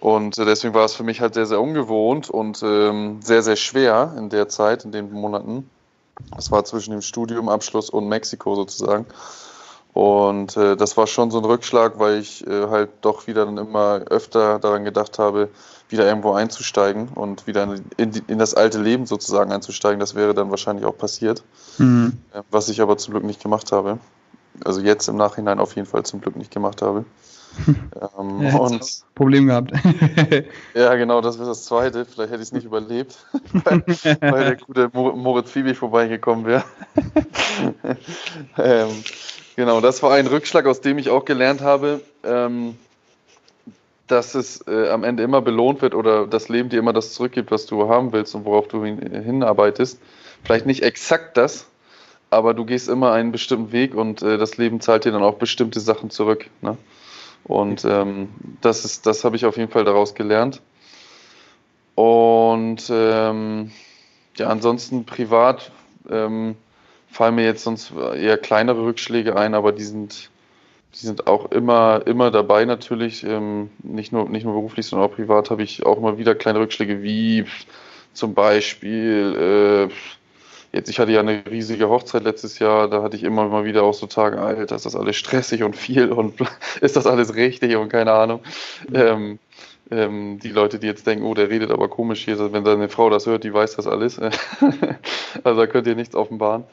Und 0.00 0.38
äh, 0.38 0.44
deswegen 0.44 0.74
war 0.74 0.84
es 0.84 0.94
für 0.94 1.04
mich 1.04 1.20
halt 1.20 1.34
sehr, 1.34 1.46
sehr 1.46 1.60
ungewohnt 1.60 2.30
und 2.30 2.62
ähm, 2.62 3.20
sehr, 3.22 3.42
sehr 3.42 3.56
schwer 3.56 4.14
in 4.18 4.28
der 4.30 4.48
Zeit, 4.48 4.84
in 4.84 4.92
den 4.92 5.10
Monaten. 5.12 5.70
Das 6.34 6.50
war 6.50 6.64
zwischen 6.64 6.92
dem 6.92 7.02
Studiumabschluss 7.02 7.90
und 7.90 8.08
Mexiko 8.08 8.54
sozusagen. 8.54 9.06
Und 9.96 10.58
äh, 10.58 10.76
das 10.76 10.98
war 10.98 11.06
schon 11.06 11.30
so 11.30 11.38
ein 11.38 11.46
Rückschlag, 11.46 11.98
weil 11.98 12.18
ich 12.18 12.46
äh, 12.46 12.66
halt 12.68 12.90
doch 13.00 13.26
wieder 13.26 13.46
dann 13.46 13.56
immer 13.56 14.02
öfter 14.10 14.58
daran 14.58 14.84
gedacht 14.84 15.18
habe, 15.18 15.48
wieder 15.88 16.06
irgendwo 16.06 16.34
einzusteigen 16.34 17.08
und 17.14 17.46
wieder 17.46 17.66
in, 17.96 18.10
die, 18.10 18.22
in, 18.26 18.38
das 18.38 18.52
alte 18.52 18.78
Leben 18.78 19.06
sozusagen 19.06 19.50
einzusteigen. 19.50 19.98
Das 19.98 20.14
wäre 20.14 20.34
dann 20.34 20.50
wahrscheinlich 20.50 20.84
auch 20.84 20.98
passiert, 20.98 21.44
mhm. 21.78 22.12
Äh, 22.34 22.42
was 22.50 22.68
ich 22.68 22.82
aber 22.82 22.98
zum 22.98 23.12
Glück 23.12 23.24
nicht 23.24 23.42
gemacht 23.42 23.72
habe. 23.72 23.98
Also 24.66 24.82
jetzt 24.82 25.08
im 25.08 25.16
Nachhinein 25.16 25.60
auf 25.60 25.74
jeden 25.76 25.88
Fall 25.88 26.02
zum 26.02 26.20
Glück 26.20 26.36
nicht 26.36 26.50
gemacht 26.50 26.82
habe. 26.82 27.06
ähm, 27.66 28.42
ja, 28.42 28.54
und 28.54 29.02
Problem 29.14 29.46
gehabt. 29.46 29.72
ja, 30.74 30.94
genau, 30.96 31.22
das 31.22 31.38
wäre 31.38 31.48
das 31.48 31.64
Zweite. 31.64 32.04
Vielleicht 32.04 32.32
hätte 32.32 32.42
ich 32.42 32.48
es 32.48 32.52
nicht 32.52 32.66
überlebt, 32.66 33.16
weil, 33.64 33.82
weil, 34.20 34.44
der 34.44 34.56
gute 34.56 34.90
Moritz 34.92 35.52
Fiebig 35.52 35.78
vorbeigekommen 35.78 36.44
wäre. 36.44 36.64
ähm, 38.58 38.90
genau, 39.56 39.80
das 39.80 40.02
war 40.02 40.12
ein 40.12 40.26
Rückschlag, 40.26 40.66
aus 40.66 40.80
dem 40.80 40.98
ich 40.98 41.10
auch 41.10 41.24
gelernt 41.24 41.60
habe. 41.60 42.00
Ähm, 42.24 42.76
dass 44.06 44.34
es 44.34 44.66
äh, 44.68 44.88
am 44.88 45.04
Ende 45.04 45.22
immer 45.22 45.42
belohnt 45.42 45.82
wird 45.82 45.94
oder 45.94 46.26
das 46.26 46.48
Leben 46.48 46.68
dir 46.68 46.78
immer 46.78 46.92
das 46.92 47.12
zurückgibt, 47.12 47.50
was 47.50 47.66
du 47.66 47.88
haben 47.88 48.12
willst 48.12 48.34
und 48.34 48.44
worauf 48.44 48.68
du 48.68 48.84
hin, 48.84 49.00
hinarbeitest. 49.00 50.00
Vielleicht 50.44 50.66
nicht 50.66 50.82
exakt 50.82 51.36
das, 51.36 51.66
aber 52.30 52.54
du 52.54 52.64
gehst 52.64 52.88
immer 52.88 53.12
einen 53.12 53.32
bestimmten 53.32 53.72
Weg 53.72 53.94
und 53.94 54.22
äh, 54.22 54.38
das 54.38 54.58
Leben 54.58 54.80
zahlt 54.80 55.04
dir 55.04 55.12
dann 55.12 55.22
auch 55.22 55.34
bestimmte 55.34 55.80
Sachen 55.80 56.10
zurück. 56.10 56.48
Ne? 56.60 56.76
Und 57.44 57.84
ähm, 57.84 58.28
das 58.60 58.84
ist, 58.84 59.06
das 59.06 59.24
habe 59.24 59.36
ich 59.36 59.46
auf 59.46 59.56
jeden 59.56 59.70
Fall 59.70 59.84
daraus 59.84 60.14
gelernt. 60.14 60.60
Und 61.94 62.90
ähm, 62.90 63.72
ja, 64.36 64.48
ansonsten 64.48 65.04
privat 65.04 65.72
ähm, 66.10 66.56
fallen 67.08 67.34
mir 67.34 67.44
jetzt 67.44 67.64
sonst 67.64 67.92
eher 67.92 68.38
kleinere 68.38 68.82
Rückschläge 68.82 69.36
ein, 69.36 69.54
aber 69.54 69.72
die 69.72 69.84
sind, 69.84 70.30
die 70.94 71.06
sind 71.06 71.26
auch 71.26 71.50
immer, 71.50 72.02
immer 72.06 72.30
dabei 72.30 72.64
natürlich. 72.64 73.24
Ähm, 73.24 73.70
nicht, 73.82 74.12
nur, 74.12 74.28
nicht 74.28 74.44
nur 74.44 74.54
beruflich, 74.54 74.86
sondern 74.86 75.08
auch 75.08 75.14
privat 75.14 75.50
habe 75.50 75.62
ich 75.62 75.84
auch 75.84 75.98
immer 75.98 76.18
wieder 76.18 76.34
kleine 76.34 76.60
Rückschläge, 76.60 77.02
wie 77.02 77.44
zum 78.12 78.34
Beispiel, 78.34 79.88
äh, 79.92 80.76
jetzt, 80.76 80.88
ich 80.88 80.98
hatte 80.98 81.12
ja 81.12 81.20
eine 81.20 81.44
riesige 81.48 81.88
Hochzeit 81.88 82.24
letztes 82.24 82.58
Jahr, 82.58 82.88
da 82.88 83.02
hatte 83.02 83.16
ich 83.16 83.22
immer 83.24 83.46
mal 83.48 83.64
wieder 83.64 83.82
auch 83.82 83.94
so 83.94 84.06
Tage, 84.06 84.40
Alter, 84.40 84.74
ist 84.74 84.86
das 84.86 84.96
alles 84.96 85.16
stressig 85.16 85.62
und 85.62 85.76
viel 85.76 86.10
und 86.10 86.34
ist 86.80 86.96
das 86.96 87.06
alles 87.06 87.34
richtig 87.34 87.76
und 87.76 87.88
keine 87.88 88.12
Ahnung. 88.12 88.40
Ähm, 88.92 89.38
ähm, 89.90 90.38
die 90.40 90.48
Leute, 90.48 90.78
die 90.78 90.86
jetzt 90.86 91.06
denken, 91.06 91.24
oh, 91.24 91.34
der 91.34 91.48
redet 91.48 91.70
aber 91.70 91.88
komisch 91.88 92.24
hier, 92.24 92.52
wenn 92.52 92.64
seine 92.64 92.88
Frau 92.88 93.10
das 93.10 93.26
hört, 93.26 93.44
die 93.44 93.52
weiß 93.52 93.76
das 93.76 93.86
alles. 93.86 94.18
also 95.44 95.60
da 95.60 95.66
könnt 95.66 95.86
ihr 95.86 95.94
nichts 95.94 96.14
offenbaren. 96.14 96.64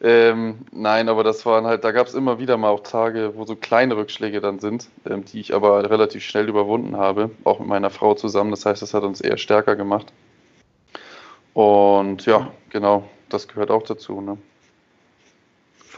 Ähm, 0.00 0.60
nein, 0.70 1.08
aber 1.08 1.24
das 1.24 1.44
waren 1.44 1.66
halt, 1.66 1.82
da 1.82 1.90
gab 1.90 2.06
es 2.06 2.14
immer 2.14 2.38
wieder 2.38 2.56
mal 2.56 2.68
auch 2.68 2.84
Tage, 2.84 3.32
wo 3.34 3.44
so 3.44 3.56
kleine 3.56 3.96
Rückschläge 3.96 4.40
dann 4.40 4.60
sind, 4.60 4.88
ähm, 5.08 5.24
die 5.24 5.40
ich 5.40 5.54
aber 5.54 5.90
relativ 5.90 6.22
schnell 6.22 6.48
überwunden 6.48 6.96
habe, 6.96 7.30
auch 7.44 7.58
mit 7.58 7.68
meiner 7.68 7.90
Frau 7.90 8.14
zusammen. 8.14 8.50
Das 8.50 8.64
heißt, 8.64 8.80
das 8.80 8.94
hat 8.94 9.02
uns 9.02 9.20
eher 9.20 9.38
stärker 9.38 9.74
gemacht. 9.74 10.12
Und 11.52 12.26
ja, 12.26 12.52
genau, 12.70 13.08
das 13.28 13.48
gehört 13.48 13.70
auch 13.70 13.82
dazu. 13.82 14.20
Ne? 14.20 14.38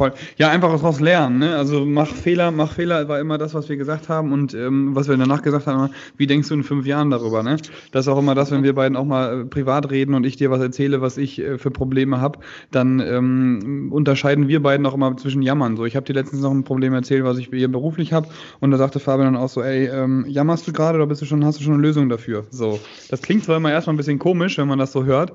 Voll. 0.00 0.14
Ja, 0.38 0.49
einfach 0.49 0.71
daraus 0.71 0.99
lernen. 0.99 1.40
Ne? 1.40 1.54
Also 1.54 1.85
mach 1.85 2.09
Fehler, 2.09 2.50
mach 2.52 2.73
Fehler 2.73 3.07
war 3.07 3.21
immer 3.21 3.37
das, 3.37 3.52
was 3.52 3.69
wir 3.69 3.76
gesagt 3.76 4.09
haben 4.09 4.33
und 4.33 4.54
ähm, 4.54 4.97
was 4.97 5.09
wir 5.09 5.16
danach 5.19 5.42
gesagt 5.42 5.66
haben, 5.66 5.92
wie 6.16 6.26
denkst 6.26 6.49
du 6.49 6.54
in 6.54 6.62
fünf 6.62 6.87
Jahren 6.87 7.11
darüber? 7.11 7.42
Ne? 7.42 7.59
Das 7.92 8.07
ist 8.07 8.09
auch 8.09 8.19
immer 8.19 8.35
das, 8.35 8.50
wenn 8.50 8.62
wir 8.62 8.75
beiden 8.75 8.97
auch 8.97 9.04
mal 9.04 9.42
äh, 9.42 9.45
privat 9.45 9.90
reden 9.90 10.14
und 10.14 10.25
ich 10.25 10.37
dir 10.37 10.50
was 10.50 10.62
erzähle, 10.62 11.02
was 11.02 11.19
ich 11.19 11.38
äh, 11.38 11.59
für 11.59 11.71
Probleme 11.71 12.19
habe, 12.19 12.38
dann 12.71 12.99
ähm, 13.00 13.90
unterscheiden 13.92 14.49
wir 14.49 14.62
beiden 14.62 14.87
auch 14.87 14.95
immer 14.95 15.19
zwischen 15.19 15.42
Jammern. 15.42 15.76
So, 15.76 15.85
ich 15.85 15.97
habe 15.97 16.07
dir 16.07 16.14
letztens 16.14 16.40
noch 16.40 16.50
ein 16.50 16.64
Problem 16.64 16.95
erzählt, 16.95 17.25
was 17.25 17.37
ich 17.37 17.50
hier 17.52 17.71
beruflich 17.71 18.14
habe 18.14 18.26
und 18.61 18.71
da 18.71 18.78
sagte 18.78 19.00
Fabian 19.00 19.35
dann 19.35 19.42
auch 19.42 19.50
so, 19.50 19.62
ey, 19.62 19.85
ähm, 19.87 20.25
jammerst 20.26 20.66
du 20.66 20.73
gerade 20.73 20.97
oder 20.97 21.09
bist 21.09 21.21
du 21.21 21.26
schon, 21.26 21.45
hast 21.45 21.61
du 21.61 21.62
schon 21.62 21.75
eine 21.75 21.83
Lösung 21.83 22.09
dafür? 22.09 22.47
So, 22.49 22.80
das 23.11 23.21
klingt 23.21 23.45
zwar 23.45 23.59
immer 23.59 23.71
erstmal 23.71 23.92
ein 23.92 23.99
bisschen 23.99 24.19
komisch, 24.19 24.57
wenn 24.57 24.66
man 24.66 24.78
das 24.78 24.92
so 24.92 25.04
hört, 25.04 25.35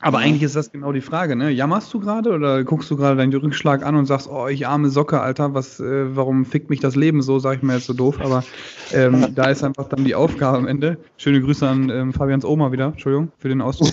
aber 0.00 0.18
mhm. 0.18 0.24
eigentlich 0.24 0.42
ist 0.42 0.56
das 0.56 0.72
genau 0.72 0.92
die 0.92 1.00
Frage, 1.00 1.36
ne? 1.36 1.50
Jammerst 1.50 1.92
du 1.94 2.00
gerade 2.00 2.32
oder 2.32 2.64
guckst 2.64 2.90
du 2.90 2.96
gerade 2.96 3.16
deinen 3.16 3.32
Rückschlag 3.32 3.84
an 3.84 3.94
und 3.94 4.06
sagst, 4.06 4.28
oh, 4.28 4.48
ich 4.48 4.66
arme 4.66 4.90
Socke, 4.90 5.20
Alter, 5.20 5.54
was, 5.54 5.78
äh, 5.80 6.16
warum 6.16 6.44
fickt 6.44 6.70
mich 6.70 6.80
das 6.80 6.96
Leben 6.96 7.22
so, 7.22 7.38
sag 7.38 7.58
ich 7.58 7.62
mir 7.62 7.74
jetzt 7.74 7.86
so 7.86 7.92
doof, 7.92 8.20
aber 8.20 8.44
ähm, 8.92 9.28
da 9.34 9.44
ist 9.44 9.62
einfach 9.62 9.88
dann 9.88 10.04
die 10.04 10.14
Aufgabe 10.14 10.58
am 10.58 10.66
Ende. 10.66 10.98
Schöne 11.16 11.40
Grüße 11.40 11.68
an 11.68 11.90
ähm, 11.90 12.12
Fabians 12.12 12.44
Oma 12.44 12.72
wieder, 12.72 12.86
Entschuldigung 12.86 13.30
für 13.38 13.48
den 13.48 13.60
Ausdruck. 13.60 13.92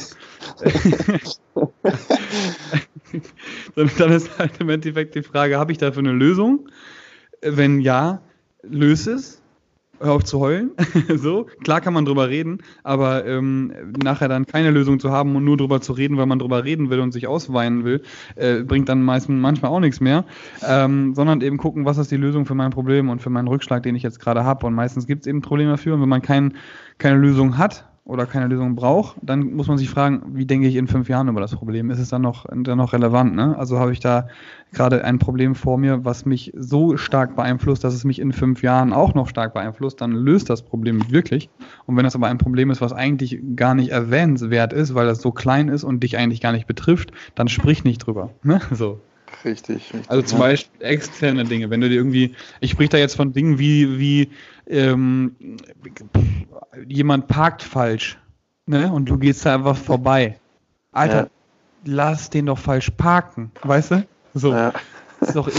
dann 3.76 4.12
ist 4.12 4.40
halt 4.40 4.60
im 4.60 4.70
Endeffekt 4.70 5.16
die 5.16 5.24
Frage, 5.24 5.60
habe 5.60 5.72
ich 5.72 5.78
dafür 5.78 6.00
eine 6.00 6.14
Lösung? 6.14 6.70
Wenn 7.42 7.82
ja, 7.82 8.22
löse 8.64 9.14
es 9.14 9.39
hör 10.00 10.14
auf 10.14 10.24
zu 10.24 10.40
heulen. 10.40 10.72
so, 11.16 11.48
klar 11.64 11.82
kann 11.82 11.94
man 11.94 12.06
drüber 12.06 12.30
reden, 12.30 12.60
aber 12.84 13.26
ähm, 13.26 13.74
nachher 14.04 14.28
dann 14.28 14.46
keine 14.46 14.72
Lösung 14.72 15.00
zu 15.00 15.12
haben 15.12 15.36
und 15.36 15.44
nur 15.44 15.58
drüber 15.58 15.82
zu 15.82 15.94
reden, 15.94 16.18
weil 16.18 16.26
man 16.26 16.40
drüber 16.40 16.64
reden 16.64 16.90
will 16.90 17.00
und 17.00 17.12
sich 17.12 17.28
ausweinen 17.28 17.84
will, 17.84 18.02
äh, 18.36 18.64
bringt 18.64 18.90
dann 18.90 19.04
meistens 19.04 19.40
manchmal 19.42 19.72
auch 19.72 19.80
nichts 19.80 20.00
mehr. 20.00 20.26
Ähm, 20.68 21.14
sondern 21.16 21.42
eben 21.42 21.58
gucken, 21.58 21.86
was 21.86 21.98
ist 21.98 22.12
die 22.12 22.18
Lösung 22.18 22.46
für 22.46 22.56
mein 22.56 22.72
Problem 22.72 23.10
und 23.10 23.22
für 23.22 23.30
meinen 23.30 23.48
Rückschlag, 23.48 23.84
den 23.84 23.96
ich 23.96 24.04
jetzt 24.04 24.20
gerade 24.20 24.44
habe. 24.44 24.66
Und 24.66 24.74
meistens 24.74 25.08
gibt 25.08 25.24
es 25.24 25.28
eben 25.28 25.42
Probleme 25.42 25.72
dafür. 25.72 25.96
Und 25.96 26.02
wenn 26.02 26.10
man 26.10 26.22
kein, 26.22 26.54
keine 26.98 27.18
Lösung 27.18 27.58
hat, 27.58 27.89
oder 28.10 28.26
keine 28.26 28.48
Lösung 28.48 28.76
braucht, 28.76 29.18
dann 29.22 29.54
muss 29.54 29.68
man 29.68 29.78
sich 29.78 29.90
fragen, 29.90 30.24
wie 30.34 30.46
denke 30.46 30.68
ich 30.68 30.76
in 30.76 30.88
fünf 30.88 31.10
Jahren 31.10 31.28
über 31.28 31.42
das 31.42 31.56
Problem? 31.56 31.92
Ist 31.92 32.00
es 32.00 32.10
dann 32.10 32.24
noch, 32.24 32.46
dann 32.50 32.78
noch 32.78 32.92
relevant? 32.92 33.36
Ne? 33.36 33.56
Also 33.58 33.78
habe 33.78 33.94
ich 33.94 34.00
da 34.00 34.28
gerade 34.74 35.04
ein 35.04 35.20
Problem 35.20 35.54
vor 35.54 35.78
mir, 35.78 36.06
was 36.06 36.26
mich 36.26 36.52
so 36.58 36.98
stark 36.98 37.36
beeinflusst, 37.36 37.84
dass 37.84 37.94
es 37.94 38.06
mich 38.06 38.20
in 38.20 38.34
fünf 38.34 38.64
Jahren 38.64 38.94
auch 38.94 39.14
noch 39.14 39.28
stark 39.30 39.54
beeinflusst, 39.54 40.02
dann 40.02 40.12
löst 40.12 40.50
das 40.50 40.64
Problem 40.64 41.12
wirklich. 41.12 41.50
Und 41.86 41.98
wenn 41.98 42.04
das 42.04 42.16
aber 42.16 42.28
ein 42.28 42.40
Problem 42.40 42.72
ist, 42.72 42.82
was 42.82 42.94
eigentlich 42.94 43.40
gar 43.56 43.76
nicht 43.76 43.92
erwähnenswert 43.92 44.74
ist, 44.74 44.96
weil 44.96 45.06
das 45.06 45.22
so 45.22 45.32
klein 45.32 45.70
ist 45.70 45.84
und 45.84 46.02
dich 46.02 46.18
eigentlich 46.18 46.42
gar 46.42 46.52
nicht 46.52 46.66
betrifft, 46.66 47.12
dann 47.36 47.48
sprich 47.48 47.84
nicht 47.84 48.00
drüber. 48.00 48.32
Ne? 48.42 48.60
So. 48.72 49.00
Richtig, 49.46 49.94
richtig. 49.94 50.10
Also 50.10 50.24
zum 50.24 50.40
Beispiel 50.40 50.86
externe 50.86 51.46
Dinge. 51.46 51.70
Wenn 51.70 51.82
du 51.82 51.90
dir 51.90 51.96
irgendwie, 51.96 52.36
ich 52.60 52.72
sprich 52.72 52.90
da 52.90 52.98
jetzt 52.98 53.16
von 53.16 53.34
Dingen 53.34 53.60
wie, 53.60 54.00
wie 54.00 54.30
ähm, 54.68 55.36
jemand 56.88 57.28
parkt 57.28 57.64
falsch, 57.64 58.18
ne? 58.66 58.92
Und 58.92 59.10
du 59.10 59.18
gehst 59.18 59.46
da 59.46 59.56
einfach 59.56 59.78
vorbei. 59.78 60.40
Alter, 60.92 61.24
ja. 61.24 61.30
lass 61.86 62.30
den 62.30 62.48
doch 62.48 62.58
falsch 62.58 62.92
parken, 62.92 63.52
weißt 63.64 63.92
du? 63.92 64.08
So. 64.34 64.52
Ja. 64.52 64.74
Ist 65.22 65.36
doch, 65.36 65.50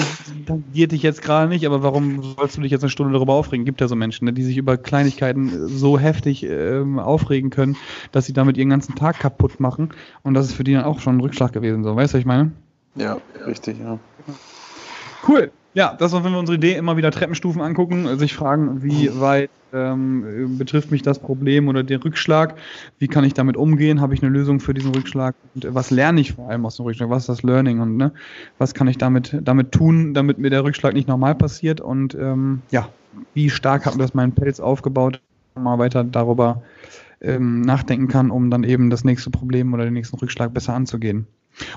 tangiert 0.47 0.93
dich 0.93 1.03
jetzt 1.03 1.21
gerade 1.21 1.49
nicht, 1.49 1.67
aber 1.67 1.83
warum 1.83 2.23
sollst 2.23 2.57
du 2.57 2.63
dich 2.63 2.71
jetzt 2.71 2.83
eine 2.83 2.91
Stunde 2.91 3.13
darüber 3.13 3.35
aufregen? 3.35 3.67
Gibt 3.67 3.81
ja 3.81 3.89
so 3.89 3.97
Menschen, 3.97 4.25
ne, 4.25 4.33
die 4.33 4.43
sich 4.43 4.57
über 4.57 4.79
Kleinigkeiten 4.79 5.69
so 5.69 5.99
heftig 5.99 6.45
ähm, 6.45 6.99
aufregen 6.99 7.51
können, 7.51 7.77
dass 8.11 8.25
sie 8.25 8.33
damit 8.33 8.57
ihren 8.57 8.71
ganzen 8.71 8.95
Tag 8.95 9.19
kaputt 9.19 9.61
machen. 9.61 9.91
Und 10.23 10.35
das 10.35 10.47
ist 10.47 10.55
für 10.55 10.65
die 10.65 10.73
dann 10.73 10.85
auch 10.85 11.01
schon 11.01 11.17
ein 11.17 11.21
Rückschlag 11.21 11.53
gewesen. 11.53 11.85
So, 11.85 11.95
weißt 11.95 12.15
du, 12.15 12.17
was 12.17 12.21
ich 12.21 12.27
meine? 12.27 12.53
Ja, 12.97 13.19
richtig, 13.47 13.79
ja. 13.79 13.99
Cool. 15.27 15.53
Ja, 15.73 15.95
das 15.95 16.13
war, 16.13 16.25
wenn 16.25 16.33
wir 16.33 16.39
unsere 16.39 16.57
Idee 16.57 16.75
immer 16.75 16.97
wieder 16.97 17.13
Treppenstufen 17.13 17.63
angucken, 17.63 18.19
sich 18.19 18.35
fragen, 18.35 18.83
wie 18.83 19.09
weit 19.21 19.51
ähm, 19.73 20.57
betrifft 20.59 20.91
mich 20.91 21.03
das 21.03 21.21
Problem 21.21 21.69
oder 21.69 21.85
den 21.85 22.01
Rückschlag, 22.03 22.57
wie 22.99 23.07
kann 23.07 23.23
ich 23.23 23.35
damit 23.35 23.57
umgehen, 23.57 24.01
habe 24.01 24.15
ich 24.15 24.23
eine 24.23 24.33
Lösung 24.33 24.59
für 24.59 24.75
diesen 24.75 24.93
Rückschlag? 24.93 25.37
Und 25.55 25.73
was 25.73 25.91
lerne 25.91 26.21
ich 26.21 26.33
vor 26.33 26.51
allem 26.51 26.67
aus 26.67 26.77
dem 26.77 26.87
Rückschlag, 26.87 27.09
was 27.09 27.23
ist 27.23 27.29
das 27.29 27.43
Learning? 27.45 27.79
Und 27.79 27.97
ne, 27.97 28.13
was 28.59 28.75
kann 28.75 28.89
ich 28.89 28.99
damit, 28.99 29.39
damit 29.43 29.71
tun, 29.71 30.13
damit 30.13 30.39
mir 30.39 30.51
der 30.51 30.65
Rückschlag 30.65 30.95
nicht 30.95 31.07
nochmal 31.07 31.37
passiert? 31.37 31.81
Und 31.81 32.17
ähm, 32.17 32.63
ja, 32.73 32.89
wie 33.35 33.49
stark 33.49 33.87
hat 33.87 33.95
mir 33.95 34.03
das 34.03 34.15
meinen 34.15 34.35
Pelz 34.35 34.59
aufgebaut, 34.59 35.23
mal 35.55 35.79
weiter 35.79 36.03
darüber 36.03 36.63
ähm, 37.21 37.61
nachdenken 37.61 38.09
kann, 38.09 38.33
um 38.33 38.51
dann 38.51 38.65
eben 38.65 38.91
das 38.91 39.05
nächste 39.05 39.31
Problem 39.31 39.73
oder 39.73 39.85
den 39.85 39.95
nächsten 39.95 40.17
Rückschlag 40.17 40.53
besser 40.53 40.75
anzugehen. 40.75 41.29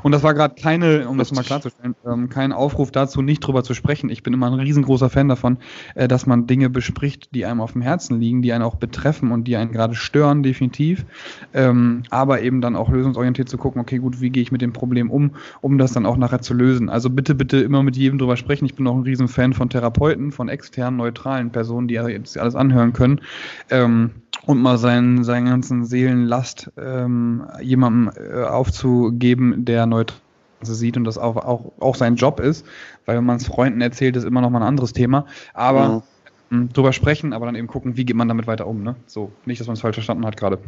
Und 0.03 0.11
das 0.11 0.23
war 0.23 0.33
gerade 0.33 0.55
keine, 0.55 1.07
um 1.07 1.17
das 1.17 1.31
mal 1.31 1.43
klarzustellen, 1.43 1.95
ähm, 2.05 2.29
kein 2.29 2.51
Aufruf 2.51 2.91
dazu, 2.91 3.21
nicht 3.21 3.39
drüber 3.39 3.63
zu 3.63 3.73
sprechen. 3.73 4.09
Ich 4.09 4.23
bin 4.23 4.33
immer 4.33 4.47
ein 4.47 4.53
riesengroßer 4.53 5.09
Fan 5.09 5.27
davon, 5.27 5.57
äh, 5.95 6.07
dass 6.07 6.25
man 6.25 6.47
Dinge 6.47 6.69
bespricht, 6.69 7.33
die 7.33 7.45
einem 7.45 7.61
auf 7.61 7.73
dem 7.73 7.81
Herzen 7.81 8.19
liegen, 8.19 8.41
die 8.41 8.53
einen 8.53 8.63
auch 8.63 8.75
betreffen 8.75 9.31
und 9.31 9.45
die 9.45 9.55
einen 9.55 9.71
gerade 9.71 9.95
stören, 9.95 10.43
definitiv. 10.43 11.05
Ähm, 11.53 12.03
aber 12.09 12.41
eben 12.41 12.61
dann 12.61 12.75
auch 12.75 12.89
lösungsorientiert 12.89 13.49
zu 13.49 13.57
gucken, 13.57 13.81
okay, 13.81 13.97
gut, 13.97 14.21
wie 14.21 14.29
gehe 14.29 14.43
ich 14.43 14.51
mit 14.51 14.61
dem 14.61 14.73
Problem 14.73 15.09
um, 15.09 15.31
um 15.61 15.77
das 15.77 15.93
dann 15.93 16.05
auch 16.05 16.17
nachher 16.17 16.41
zu 16.41 16.53
lösen. 16.53 16.89
Also 16.89 17.09
bitte, 17.09 17.35
bitte 17.35 17.57
immer 17.57 17.83
mit 17.83 17.97
jedem 17.97 18.17
drüber 18.17 18.37
sprechen. 18.37 18.65
Ich 18.65 18.75
bin 18.75 18.87
auch 18.87 18.95
ein 18.95 19.03
riesen 19.03 19.27
Fan 19.27 19.53
von 19.53 19.69
Therapeuten, 19.69 20.31
von 20.31 20.49
externen, 20.49 20.97
neutralen 20.97 21.51
Personen, 21.51 21.87
die 21.87 21.95
jetzt 21.95 22.37
alles 22.37 22.55
anhören 22.55 22.93
können. 22.93 23.21
Ähm, 23.69 24.11
und 24.45 24.61
mal 24.61 24.77
seinen, 24.77 25.23
seinen 25.23 25.45
ganzen 25.45 25.85
Seelenlast 25.85 26.71
ähm, 26.77 27.45
jemandem 27.61 28.11
äh, 28.15 28.43
aufzugeben, 28.43 29.63
der 29.63 29.72
neutral 29.85 30.19
sieht 30.65 30.97
und 30.97 31.03
das 31.03 31.17
auch, 31.17 31.35
auch, 31.35 31.71
auch 31.79 31.95
sein 31.95 32.15
Job 32.15 32.39
ist, 32.39 32.65
weil 33.05 33.17
wenn 33.17 33.25
man 33.25 33.37
es 33.37 33.47
Freunden 33.47 33.81
erzählt, 33.81 34.15
ist 34.15 34.23
immer 34.23 34.41
noch 34.41 34.49
mal 34.49 34.59
ein 34.59 34.67
anderes 34.67 34.93
Thema. 34.93 35.25
Aber 35.53 36.03
mhm. 36.49 36.71
drüber 36.71 36.93
sprechen, 36.93 37.33
aber 37.33 37.45
dann 37.45 37.55
eben 37.55 37.67
gucken, 37.67 37.97
wie 37.97 38.05
geht 38.05 38.15
man 38.15 38.27
damit 38.27 38.47
weiter 38.47 38.67
um. 38.67 38.83
Ne? 38.83 38.95
So, 39.05 39.31
nicht, 39.45 39.59
dass 39.59 39.67
man 39.67 39.75
es 39.75 39.81
falsch 39.81 39.95
verstanden 39.95 40.25
hat 40.25 40.37
gerade. 40.37 40.59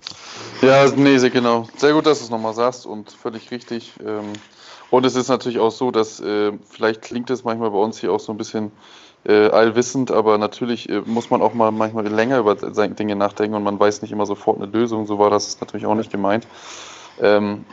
ja, 0.62 0.86
nee, 0.96 1.18
sehr 1.18 1.30
genau. 1.30 1.68
Sehr 1.76 1.92
gut, 1.92 2.06
dass 2.06 2.18
du 2.18 2.24
es 2.24 2.30
nochmal 2.30 2.54
sagst 2.54 2.86
und 2.86 3.10
völlig 3.10 3.50
richtig. 3.50 3.92
Ähm, 4.04 4.32
und 4.90 5.04
es 5.04 5.16
ist 5.16 5.28
natürlich 5.28 5.58
auch 5.58 5.72
so, 5.72 5.90
dass 5.90 6.20
äh, 6.20 6.52
vielleicht 6.70 7.02
klingt 7.02 7.30
es 7.30 7.44
manchmal 7.44 7.70
bei 7.70 7.78
uns 7.78 7.98
hier 7.98 8.12
auch 8.12 8.20
so 8.20 8.32
ein 8.32 8.38
bisschen 8.38 8.70
äh, 9.26 9.48
allwissend, 9.48 10.10
aber 10.10 10.38
natürlich 10.38 10.88
äh, 10.88 11.00
muss 11.04 11.30
man 11.30 11.42
auch 11.42 11.54
mal 11.54 11.72
manchmal 11.72 12.06
länger 12.06 12.38
über 12.38 12.56
seine 12.74 12.94
Dinge 12.94 13.16
nachdenken 13.16 13.56
und 13.56 13.64
man 13.64 13.80
weiß 13.80 14.02
nicht 14.02 14.12
immer 14.12 14.26
sofort 14.26 14.60
eine 14.60 14.70
Lösung. 14.70 15.06
So 15.06 15.18
war 15.18 15.30
das 15.30 15.60
natürlich 15.60 15.86
auch 15.86 15.94
nicht 15.94 16.12
gemeint. 16.12 16.46
Ähm, 17.20 17.64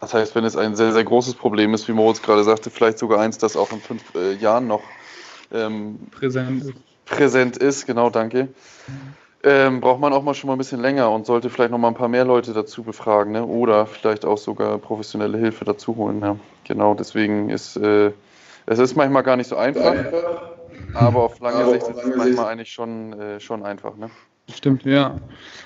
das 0.00 0.14
heißt, 0.14 0.34
wenn 0.34 0.44
es 0.44 0.56
ein 0.56 0.76
sehr, 0.76 0.92
sehr 0.92 1.04
großes 1.04 1.34
Problem 1.34 1.74
ist, 1.74 1.88
wie 1.88 1.92
Moritz 1.92 2.22
gerade 2.22 2.44
sagte, 2.44 2.70
vielleicht 2.70 2.98
sogar 2.98 3.20
eins, 3.20 3.38
das 3.38 3.56
auch 3.56 3.72
in 3.72 3.80
fünf 3.80 4.14
äh, 4.14 4.34
Jahren 4.34 4.66
noch 4.66 4.82
ähm, 5.52 5.98
präsent, 6.10 6.64
ist. 6.64 6.72
präsent 7.04 7.56
ist, 7.56 7.86
genau, 7.86 8.10
danke. 8.10 8.48
Ähm, 9.44 9.80
braucht 9.80 10.00
man 10.00 10.12
auch 10.12 10.22
mal 10.22 10.34
schon 10.34 10.48
mal 10.48 10.54
ein 10.54 10.58
bisschen 10.58 10.80
länger 10.80 11.10
und 11.10 11.26
sollte 11.26 11.48
vielleicht 11.48 11.70
noch 11.70 11.78
mal 11.78 11.88
ein 11.88 11.94
paar 11.94 12.08
mehr 12.08 12.24
Leute 12.24 12.52
dazu 12.52 12.82
befragen, 12.82 13.32
ne? 13.32 13.46
oder 13.46 13.86
vielleicht 13.86 14.24
auch 14.24 14.38
sogar 14.38 14.78
professionelle 14.78 15.38
Hilfe 15.38 15.64
dazu 15.64 15.96
holen. 15.96 16.20
Ja. 16.20 16.36
Genau, 16.64 16.94
deswegen 16.94 17.48
ist 17.50 17.76
äh, 17.76 18.12
es 18.70 18.78
ist 18.78 18.96
manchmal 18.96 19.22
gar 19.22 19.36
nicht 19.36 19.48
so 19.48 19.56
einfach. 19.56 19.94
Aber 20.94 21.22
auf 21.22 21.40
lange 21.40 21.56
aber 21.56 21.72
Sicht 21.72 21.84
auf 21.84 21.90
ist 21.90 21.98
es 21.98 22.04
manchmal 22.04 22.26
Sicht. 22.26 22.40
eigentlich 22.40 22.72
schon, 22.72 23.12
äh, 23.18 23.40
schon 23.40 23.64
einfach. 23.64 23.96
Ne? 23.96 24.10
Stimmt, 24.52 24.84
ja. 24.84 25.16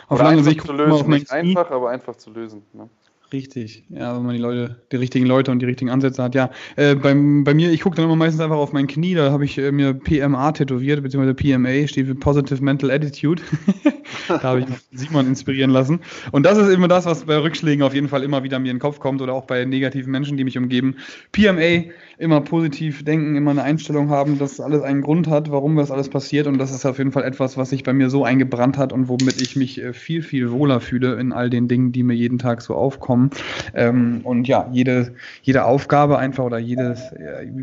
Auf 0.09 0.21
Oder 0.21 0.31
lange 0.31 0.45
Sicht 0.45 0.65
zu 0.65 0.73
lösen. 0.73 1.11
Nicht 1.11 1.31
einfach, 1.33 1.71
aber 1.71 1.91
einfach 1.91 2.17
zu 2.17 2.31
lösen. 2.31 2.65
Ne? 2.73 2.89
Richtig, 3.33 3.85
ja, 3.89 4.15
wenn 4.15 4.25
man 4.25 4.35
die 4.35 4.41
Leute, 4.41 4.77
die 4.93 4.97
richtigen 4.97 5.25
Leute 5.25 5.51
und 5.51 5.61
die 5.61 5.67
richtigen 5.67 5.91
Ansätze 5.91 6.23
hat, 6.23 6.35
ja. 6.35 6.51
Äh, 6.77 6.95
beim, 6.95 7.45
bei 7.45 7.55
mir, 7.55 7.71
ich 7.71 7.81
gucke 7.81 7.97
dann 7.97 8.05
immer 8.05 8.17
meistens 8.17 8.43
einfach 8.43 8.57
auf 8.57 8.75
mein 8.75 8.87
Knie, 8.87 9.15
da 9.15 9.31
habe 9.31 9.47
ich 9.47 9.57
äh, 9.57 9.73
mir 9.73 9.95
PMA 9.95 10.53
tätowiert, 10.53 11.03
beziehungsweise 11.03 11.35
PMA 11.35 11.89
steht 11.89 12.09
für 12.09 12.15
Positive 12.15 12.63
Mental 12.63 12.91
Attitude. 12.91 13.41
da 14.29 14.43
habe 14.43 14.61
ich 14.61 14.67
Simon 14.93 15.27
inspirieren 15.27 15.71
lassen. 15.71 16.01
Und 16.33 16.45
das 16.45 16.59
ist 16.59 16.69
immer 16.69 16.89
das, 16.89 17.07
was 17.07 17.25
bei 17.25 17.39
Rückschlägen 17.39 17.83
auf 17.83 17.95
jeden 17.95 18.09
Fall 18.09 18.23
immer 18.23 18.43
wieder 18.43 18.59
mir 18.59 18.71
in 18.71 18.77
den 18.77 18.81
Kopf 18.81 19.01
kommt 19.01 19.23
oder 19.23 19.33
auch 19.33 19.47
bei 19.47 19.65
negativen 19.65 20.13
Menschen, 20.13 20.37
die 20.37 20.45
mich 20.45 20.59
umgeben. 20.59 20.97
PMA, 21.33 21.91
immer 22.23 22.41
positiv 22.41 23.05
denken, 23.05 23.35
immer 23.37 23.51
eine 23.51 23.65
Einstellung 23.65 24.09
haben, 24.09 24.39
dass 24.39 24.61
alles 24.61 24.83
einen 24.83 25.03
Grund 25.03 25.27
hat, 25.27 25.51
warum 25.51 25.77
das 25.77 25.91
alles 25.91 26.09
passiert. 26.09 26.47
Und 26.47 26.59
das 26.59 26.71
ist 26.71 26.87
auf 26.87 26.99
jeden 26.99 27.13
Fall 27.13 27.25
etwas, 27.25 27.57
was 27.57 27.71
sich 27.71 27.83
bei 27.83 27.93
mir 27.93 28.09
so 28.11 28.25
eingebrannt 28.25 28.79
hat 28.79 28.93
und 28.93 29.09
womit 29.09 29.43
ich 29.43 29.57
mich 29.57 29.83
äh, 29.83 29.93
viel, 29.93 30.23
viel 30.23 30.53
wohler 30.53 30.81
fühle 30.81 31.15
in 31.17 31.33
all 31.33 31.51
den 31.51 31.69
Dingen, 31.69 31.93
die 31.93 32.05
mir 32.05 32.15
jeden 32.15 32.39
Tag 32.39 32.63
so 32.63 32.75
aufkommen. 32.75 33.31
Ähm, 33.75 34.21
und 34.23 34.47
ja, 34.47 34.69
jede, 34.73 35.15
jede 35.43 35.65
Aufgabe 35.65 36.19
einfach 36.19 36.45
oder 36.45 36.59
jedes, 36.59 37.13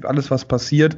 alles, 0.03 0.29
was 0.29 0.45
passiert, 0.45 0.97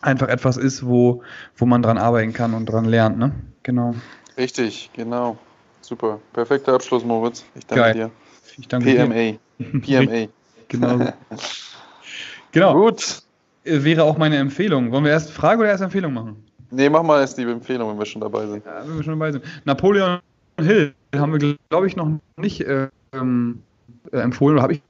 einfach 0.00 0.28
etwas 0.28 0.56
ist, 0.56 0.86
wo, 0.86 1.22
wo 1.56 1.66
man 1.66 1.82
dran 1.82 1.98
arbeiten 1.98 2.32
kann 2.32 2.54
und 2.54 2.66
dran 2.66 2.84
lernt. 2.84 3.18
Ne? 3.18 3.32
Genau. 3.64 3.94
Richtig, 4.38 4.90
genau. 4.94 5.36
Super. 5.80 6.20
Perfekter 6.32 6.74
Abschluss, 6.74 7.04
Moritz. 7.04 7.44
Ich 7.54 7.66
danke 7.66 7.82
Geil. 7.82 7.94
dir. 7.94 8.10
Ich 8.58 8.68
danke 8.68 8.94
PMA. 8.94 9.38
Dir. 9.58 10.06
PMA. 10.06 10.28
genau. 10.68 11.12
genau. 12.56 12.74
Gut. 12.74 13.22
Äh, 13.64 13.84
wäre 13.84 14.04
auch 14.04 14.18
meine 14.18 14.36
Empfehlung. 14.36 14.90
Wollen 14.92 15.04
wir 15.04 15.10
erst 15.12 15.30
Frage 15.30 15.60
oder 15.60 15.70
erst 15.70 15.82
Empfehlung 15.82 16.14
machen? 16.14 16.36
Nee, 16.70 16.88
mach 16.88 17.02
mal 17.02 17.20
erst 17.20 17.38
die 17.38 17.42
Empfehlung, 17.42 17.90
wenn 17.90 17.98
wir 17.98 18.06
schon 18.06 18.20
dabei 18.20 18.46
sind. 18.46 18.64
Ja, 18.64 18.82
wenn 18.86 18.96
wir 18.96 19.02
schon 19.02 19.18
dabei 19.18 19.32
sind. 19.32 19.44
Napoleon 19.64 20.20
Hill 20.60 20.94
haben 21.14 21.32
wir, 21.32 21.56
glaube 21.68 21.86
ich, 21.86 21.96
noch 21.96 22.10
nicht 22.36 22.64
ähm, 23.12 23.62
äh, 24.12 24.18
empfohlen 24.18 24.56
oder 24.56 24.62
habe 24.62 24.74
ich 24.74 24.82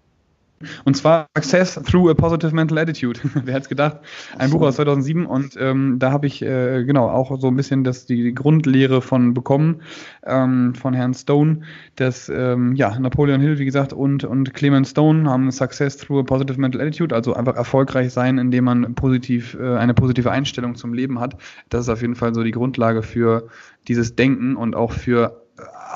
und 0.85 0.97
zwar 0.97 1.27
Success 1.37 1.75
Through 1.75 2.11
a 2.11 2.15
Positive 2.15 2.55
Mental 2.55 2.79
Attitude. 2.79 3.21
Wer 3.35 3.55
hätte 3.55 3.65
es 3.65 3.69
gedacht? 3.69 3.99
Ein 4.39 4.51
Buch 4.51 4.63
aus 4.63 4.77
2007 4.77 5.27
und 5.27 5.57
ähm, 5.59 5.99
da 5.99 6.13
habe 6.13 6.27
ich 6.27 6.43
äh, 6.43 6.85
genau 6.85 7.09
auch 7.09 7.39
so 7.41 7.49
ein 7.49 7.57
bisschen 7.57 7.85
das, 7.85 8.07
die 8.07 8.35
Grundlehre 8.35 9.03
von 9.03 9.35
bekommen 9.35 9.83
ähm, 10.25 10.75
von 10.75 10.95
Herrn 10.95 11.15
Stone. 11.15 11.61
dass 11.97 12.29
ähm, 12.29 12.75
ja, 12.75 12.99
Napoleon 12.99 13.41
Hill, 13.41 13.59
wie 13.59 13.65
gesagt, 13.65 13.93
und, 13.93 14.25
und 14.25 14.55
Clement 14.55 14.87
Stone 14.87 15.29
haben 15.29 15.51
Success 15.51 15.97
Through 15.97 16.21
a 16.21 16.23
Positive 16.23 16.61
Mental 16.61 16.81
Attitude, 16.81 17.15
also 17.15 17.35
einfach 17.35 17.57
erfolgreich 17.57 18.13
sein, 18.13 18.39
indem 18.39 18.65
man 18.65 18.95
positiv 18.95 19.57
äh, 19.61 19.77
eine 19.77 19.95
positive 19.95 20.31
Einstellung 20.31 20.75
zum 20.75 20.95
Leben 20.95 21.21
hat. 21.21 21.37
Das 21.69 21.83
ist 21.83 21.89
auf 21.89 22.01
jeden 22.01 22.15
Fall 22.15 22.35
so 22.35 22.43
die 22.43 22.51
Grundlage 22.51 23.03
für 23.03 23.49
dieses 23.89 24.17
Denken 24.17 24.57
und 24.57 24.75
auch 24.75 24.93
für 24.93 25.46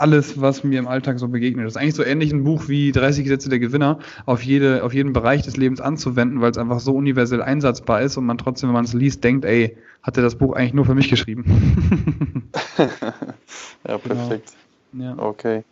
alles, 0.01 0.41
was 0.41 0.65
mir 0.65 0.79
im 0.79 0.89
Alltag 0.89 1.19
so 1.19 1.29
begegnet. 1.29 1.67
Das 1.67 1.75
ist 1.75 1.77
eigentlich 1.77 1.95
so 1.95 2.05
ähnlich 2.05 2.33
ein 2.33 2.45
Buch 2.45 2.69
wie 2.69 2.93
30 2.93 3.25
Gesetze 3.25 3.49
der 3.49 3.59
Gewinner 3.59 3.99
auf, 4.27 4.43
jede, 4.43 4.83
auf 4.85 4.95
jeden 4.95 5.13
Bereich 5.13 5.43
des 5.43 5.57
Lebens 5.57 5.81
anzuwenden, 5.81 6.41
weil 6.41 6.51
es 6.51 6.59
einfach 6.59 6.81
so 6.81 6.93
universell 6.93 7.43
einsatzbar 7.43 8.03
ist 8.03 8.17
und 8.17 8.27
man 8.27 8.39
trotzdem, 8.39 8.71
wenn 8.71 8.75
man 8.75 8.85
es 8.85 8.93
liest, 8.93 9.23
denkt, 9.25 9.45
ey, 9.45 9.77
hat 10.03 10.17
er 10.17 10.23
das 10.23 10.37
Buch 10.37 10.55
eigentlich 10.55 10.75
nur 10.75 10.87
für 10.87 10.95
mich 10.95 11.11
geschrieben. 11.11 12.51
ja, 13.87 13.99
perfekt. 13.99 14.53
Genau. 14.93 15.05
Ja. 15.05 15.19
Okay. 15.19 15.65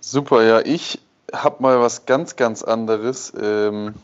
Super, 0.00 0.42
ja, 0.42 0.60
ich 0.60 1.00
habe 1.32 1.62
mal 1.62 1.80
was 1.80 2.06
ganz, 2.06 2.36
ganz 2.36 2.62
anderes. 2.62 3.32
Ähm, 3.40 3.94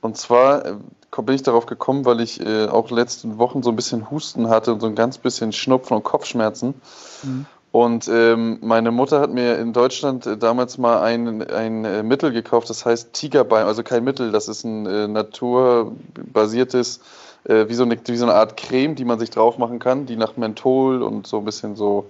und 0.00 0.16
zwar 0.16 0.64
äh, 0.66 0.74
bin 1.22 1.34
ich 1.34 1.42
darauf 1.42 1.66
gekommen, 1.66 2.04
weil 2.04 2.20
ich 2.20 2.40
äh, 2.44 2.66
auch 2.66 2.90
letzten 2.90 3.38
Wochen 3.38 3.62
so 3.62 3.70
ein 3.70 3.76
bisschen 3.76 4.10
Husten 4.10 4.48
hatte 4.48 4.72
und 4.72 4.80
so 4.80 4.86
ein 4.86 4.94
ganz 4.94 5.18
bisschen 5.18 5.52
Schnupfen 5.52 5.96
und 5.96 6.04
Kopfschmerzen. 6.04 6.74
Mhm. 7.22 7.46
Und 7.72 8.08
ähm, 8.08 8.58
meine 8.62 8.90
Mutter 8.90 9.20
hat 9.20 9.30
mir 9.32 9.58
in 9.58 9.72
Deutschland 9.72 10.26
äh, 10.26 10.38
damals 10.38 10.78
mal 10.78 11.02
ein, 11.02 11.42
ein 11.50 11.84
äh, 11.84 12.02
Mittel 12.02 12.32
gekauft, 12.32 12.70
das 12.70 12.86
heißt 12.86 13.12
Tigerbein, 13.12 13.66
also 13.66 13.82
kein 13.82 14.02
Mittel, 14.04 14.32
das 14.32 14.48
ist 14.48 14.64
ein 14.64 14.86
äh, 14.86 15.06
naturbasiertes, 15.08 17.00
äh, 17.44 17.68
wie, 17.68 17.74
so 17.74 17.82
eine, 17.82 17.98
wie 18.02 18.16
so 18.16 18.24
eine 18.24 18.34
Art 18.34 18.56
Creme, 18.56 18.94
die 18.94 19.04
man 19.04 19.18
sich 19.18 19.28
drauf 19.30 19.58
machen 19.58 19.78
kann, 19.78 20.06
die 20.06 20.16
nach 20.16 20.36
Menthol 20.38 21.02
und 21.02 21.26
so 21.26 21.38
ein 21.38 21.44
bisschen 21.44 21.76
so 21.76 22.08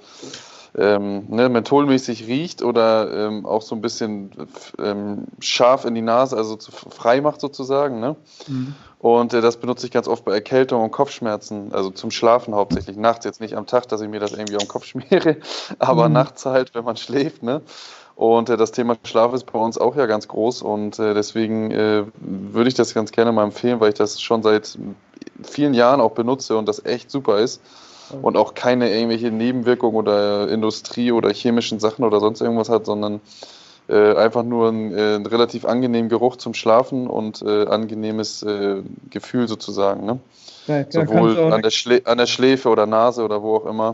ähm, 0.76 1.24
ne, 1.28 1.48
mentholmäßig 1.48 2.26
riecht 2.26 2.62
oder 2.62 3.28
ähm, 3.28 3.46
auch 3.46 3.62
so 3.62 3.74
ein 3.74 3.80
bisschen 3.80 4.30
ähm, 4.78 5.24
scharf 5.40 5.84
in 5.84 5.94
die 5.94 6.02
Nase, 6.02 6.36
also 6.36 6.56
zu, 6.56 6.72
frei 6.72 7.20
macht 7.20 7.40
sozusagen. 7.40 8.00
Ne? 8.00 8.16
Mhm. 8.46 8.74
Und 8.98 9.34
äh, 9.34 9.40
das 9.40 9.58
benutze 9.58 9.86
ich 9.86 9.92
ganz 9.92 10.08
oft 10.08 10.24
bei 10.24 10.32
Erkältung 10.32 10.82
und 10.82 10.90
Kopfschmerzen, 10.90 11.72
also 11.72 11.90
zum 11.90 12.10
Schlafen 12.10 12.54
hauptsächlich. 12.54 12.96
Nachts 12.96 13.24
jetzt 13.24 13.40
nicht 13.40 13.56
am 13.56 13.66
Tag, 13.66 13.88
dass 13.88 14.00
ich 14.00 14.08
mir 14.08 14.20
das 14.20 14.32
irgendwie 14.32 14.56
am 14.60 14.68
Kopf 14.68 14.84
schmiere, 14.84 15.36
aber 15.78 16.08
mhm. 16.08 16.14
nachts 16.14 16.46
halt, 16.46 16.74
wenn 16.74 16.84
man 16.84 16.96
schläft. 16.96 17.42
Ne? 17.42 17.62
Und 18.14 18.48
äh, 18.48 18.56
das 18.56 18.72
Thema 18.72 18.96
Schlaf 19.04 19.34
ist 19.34 19.44
bei 19.44 19.58
uns 19.58 19.78
auch 19.78 19.94
ja 19.94 20.06
ganz 20.06 20.26
groß 20.26 20.62
und 20.62 20.98
äh, 20.98 21.12
deswegen 21.12 21.70
äh, 21.70 22.04
würde 22.18 22.68
ich 22.68 22.74
das 22.74 22.94
ganz 22.94 23.12
gerne 23.12 23.30
mal 23.30 23.44
empfehlen, 23.44 23.78
weil 23.80 23.90
ich 23.90 23.98
das 23.98 24.20
schon 24.20 24.42
seit 24.42 24.78
vielen 25.42 25.74
Jahren 25.74 26.00
auch 26.00 26.12
benutze 26.12 26.56
und 26.56 26.66
das 26.66 26.84
echt 26.84 27.10
super 27.10 27.38
ist 27.38 27.60
und 28.22 28.36
auch 28.36 28.54
keine 28.54 28.92
irgendwelche 28.92 29.30
Nebenwirkungen 29.30 29.96
oder 29.96 30.48
Industrie 30.48 31.12
oder 31.12 31.32
chemischen 31.32 31.80
Sachen 31.80 32.04
oder 32.04 32.20
sonst 32.20 32.40
irgendwas 32.40 32.68
hat, 32.68 32.86
sondern 32.86 33.20
äh, 33.88 34.14
einfach 34.14 34.42
nur 34.42 34.68
ein, 34.68 34.92
äh, 34.92 35.14
relativ 35.28 35.64
angenehmen 35.64 36.08
Geruch 36.08 36.36
zum 36.36 36.54
Schlafen 36.54 37.06
und 37.06 37.42
äh, 37.42 37.66
angenehmes 37.66 38.42
äh, 38.42 38.82
Gefühl 39.10 39.46
sozusagen. 39.48 40.06
Ne? 40.06 40.18
Ja, 40.66 40.84
Sowohl 40.90 41.52
an 41.52 41.62
der, 41.62 41.72
an 42.04 42.18
der, 42.18 42.26
Schläfe 42.26 42.68
oder 42.68 42.86
Nase 42.86 43.22
oder 43.22 43.42
wo 43.42 43.56
auch 43.56 43.66
immer. 43.66 43.92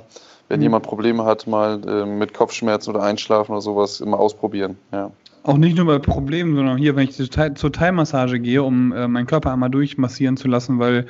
Wenn 0.52 0.60
mhm. 0.60 0.64
jemand 0.64 0.84
Probleme 0.84 1.24
hat, 1.24 1.46
mal 1.46 1.80
äh, 1.88 2.04
mit 2.04 2.34
Kopfschmerzen 2.34 2.90
oder 2.90 3.02
Einschlafen 3.02 3.52
oder 3.52 3.62
sowas, 3.62 4.02
immer 4.02 4.20
ausprobieren. 4.20 4.76
Ja. 4.92 5.10
Auch 5.44 5.56
nicht 5.56 5.78
nur 5.78 5.86
bei 5.86 5.98
Problemen, 5.98 6.54
sondern 6.54 6.76
hier, 6.76 6.94
wenn 6.94 7.08
ich 7.08 7.14
zur 7.14 7.72
Teilmassage 7.72 8.38
gehe, 8.38 8.62
um 8.62 8.92
äh, 8.92 9.08
meinen 9.08 9.26
Körper 9.26 9.50
einmal 9.50 9.70
durchmassieren 9.70 10.36
zu 10.36 10.48
lassen, 10.48 10.78
weil 10.78 11.06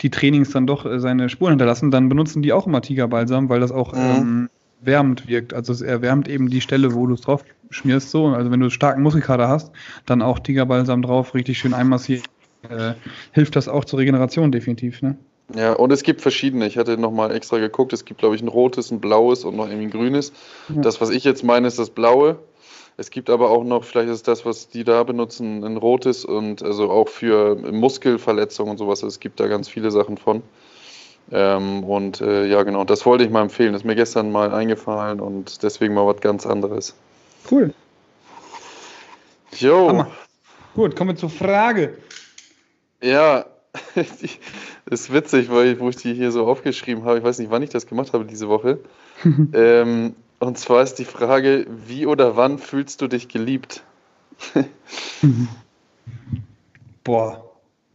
die 0.00 0.10
Trainings 0.10 0.50
dann 0.50 0.68
doch 0.68 0.86
äh, 0.86 1.00
seine 1.00 1.28
Spuren 1.28 1.50
hinterlassen, 1.50 1.90
dann 1.90 2.08
benutzen 2.08 2.40
die 2.40 2.52
auch 2.52 2.68
immer 2.68 2.82
Tigerbalsam, 2.82 3.48
weil 3.48 3.58
das 3.58 3.72
auch 3.72 3.94
mhm. 3.94 3.98
ähm, 3.98 4.50
wärmend 4.80 5.26
wirkt. 5.26 5.54
Also 5.54 5.72
es 5.72 5.82
erwärmt 5.82 6.28
eben 6.28 6.48
die 6.48 6.60
Stelle, 6.60 6.94
wo 6.94 7.08
du 7.08 7.14
es 7.14 7.22
drauf 7.22 7.44
schmierst. 7.70 8.12
So, 8.12 8.28
also 8.28 8.52
wenn 8.52 8.60
du 8.60 8.70
starken 8.70 9.02
Muskelkater 9.02 9.48
hast, 9.48 9.72
dann 10.06 10.22
auch 10.22 10.38
Tigerbalsam 10.38 11.02
drauf, 11.02 11.34
richtig 11.34 11.58
schön 11.58 11.74
einmassieren. 11.74 12.22
Äh, 12.68 12.94
hilft 13.32 13.56
das 13.56 13.66
auch 13.66 13.84
zur 13.84 13.98
Regeneration 13.98 14.52
definitiv. 14.52 15.02
Ne? 15.02 15.16
Ja, 15.52 15.74
und 15.74 15.92
es 15.92 16.02
gibt 16.02 16.22
verschiedene. 16.22 16.66
Ich 16.66 16.78
hatte 16.78 16.96
nochmal 16.96 17.34
extra 17.34 17.58
geguckt. 17.58 17.92
Es 17.92 18.04
gibt, 18.04 18.20
glaube 18.20 18.34
ich, 18.34 18.42
ein 18.42 18.48
rotes, 18.48 18.90
ein 18.90 19.00
blaues 19.00 19.44
und 19.44 19.56
noch 19.56 19.66
irgendwie 19.66 19.86
ein 19.86 19.90
grünes. 19.90 20.32
Ja. 20.68 20.80
Das, 20.80 21.00
was 21.00 21.10
ich 21.10 21.24
jetzt 21.24 21.44
meine, 21.44 21.66
ist 21.66 21.78
das 21.78 21.90
blaue. 21.90 22.38
Es 22.96 23.10
gibt 23.10 23.28
aber 23.28 23.50
auch 23.50 23.64
noch, 23.64 23.84
vielleicht 23.84 24.08
ist 24.08 24.28
das, 24.28 24.46
was 24.46 24.68
die 24.68 24.84
da 24.84 25.02
benutzen, 25.02 25.64
ein 25.64 25.76
rotes 25.76 26.24
und 26.24 26.62
also 26.62 26.90
auch 26.90 27.08
für 27.08 27.56
Muskelverletzungen 27.56 28.70
und 28.70 28.78
sowas. 28.78 29.02
Es 29.02 29.18
gibt 29.20 29.40
da 29.40 29.48
ganz 29.48 29.68
viele 29.68 29.90
Sachen 29.90 30.16
von. 30.16 30.42
Ähm, 31.32 31.82
und 31.84 32.20
äh, 32.20 32.46
ja, 32.46 32.62
genau, 32.62 32.84
das 32.84 33.04
wollte 33.04 33.24
ich 33.24 33.30
mal 33.30 33.42
empfehlen. 33.42 33.72
Das 33.72 33.82
ist 33.82 33.86
mir 33.86 33.96
gestern 33.96 34.30
mal 34.30 34.52
eingefallen 34.52 35.20
und 35.20 35.62
deswegen 35.62 35.94
mal 35.94 36.06
was 36.06 36.20
ganz 36.20 36.46
anderes. 36.46 36.94
Cool. 37.50 37.74
Jo. 39.56 39.88
Hammer. 39.88 40.10
Gut, 40.74 40.96
kommen 40.96 41.10
wir 41.10 41.16
zur 41.16 41.30
Frage. 41.30 41.98
Ja, 43.02 43.46
das 43.94 44.22
ist 44.90 45.12
witzig, 45.12 45.50
weil 45.50 45.78
wo 45.80 45.88
ich 45.88 45.96
die 45.96 46.14
hier 46.14 46.32
so 46.32 46.46
aufgeschrieben 46.46 47.04
habe, 47.04 47.18
ich 47.18 47.24
weiß 47.24 47.38
nicht, 47.38 47.50
wann 47.50 47.62
ich 47.62 47.70
das 47.70 47.86
gemacht 47.86 48.12
habe 48.12 48.24
diese 48.24 48.48
Woche. 48.48 48.78
ähm, 49.52 50.14
und 50.38 50.58
zwar 50.58 50.82
ist 50.82 50.94
die 50.94 51.04
Frage, 51.04 51.66
wie 51.86 52.06
oder 52.06 52.36
wann 52.36 52.58
fühlst 52.58 53.00
du 53.00 53.08
dich 53.08 53.28
geliebt? 53.28 53.82
Boah, 57.04 57.44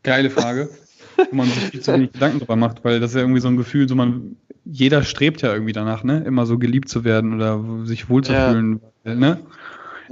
geile 0.04 0.30
Frage, 0.30 0.70
wo 1.18 1.36
man 1.36 1.48
sich 1.48 1.66
viel 1.66 1.82
zu 1.82 1.94
wenig 1.94 2.14
Gedanken 2.14 2.40
drüber 2.40 2.56
macht, 2.56 2.84
weil 2.84 3.00
das 3.00 3.12
ist 3.12 3.16
ja 3.16 3.22
irgendwie 3.22 3.42
so 3.42 3.50
ein 3.50 3.58
Gefühl, 3.58 3.90
so 3.90 3.96
man, 3.96 4.38
jeder 4.66 5.04
strebt 5.04 5.42
ja 5.42 5.54
irgendwie 5.54 5.74
danach, 5.74 6.04
ne? 6.04 6.24
Immer 6.26 6.46
so 6.46 6.58
geliebt 6.58 6.90
zu 6.90 7.04
werden 7.04 7.34
oder 7.34 7.86
sich 7.86 8.10
wohlzufühlen, 8.10 8.80
ja. 9.04 9.16
ne? 9.16 9.40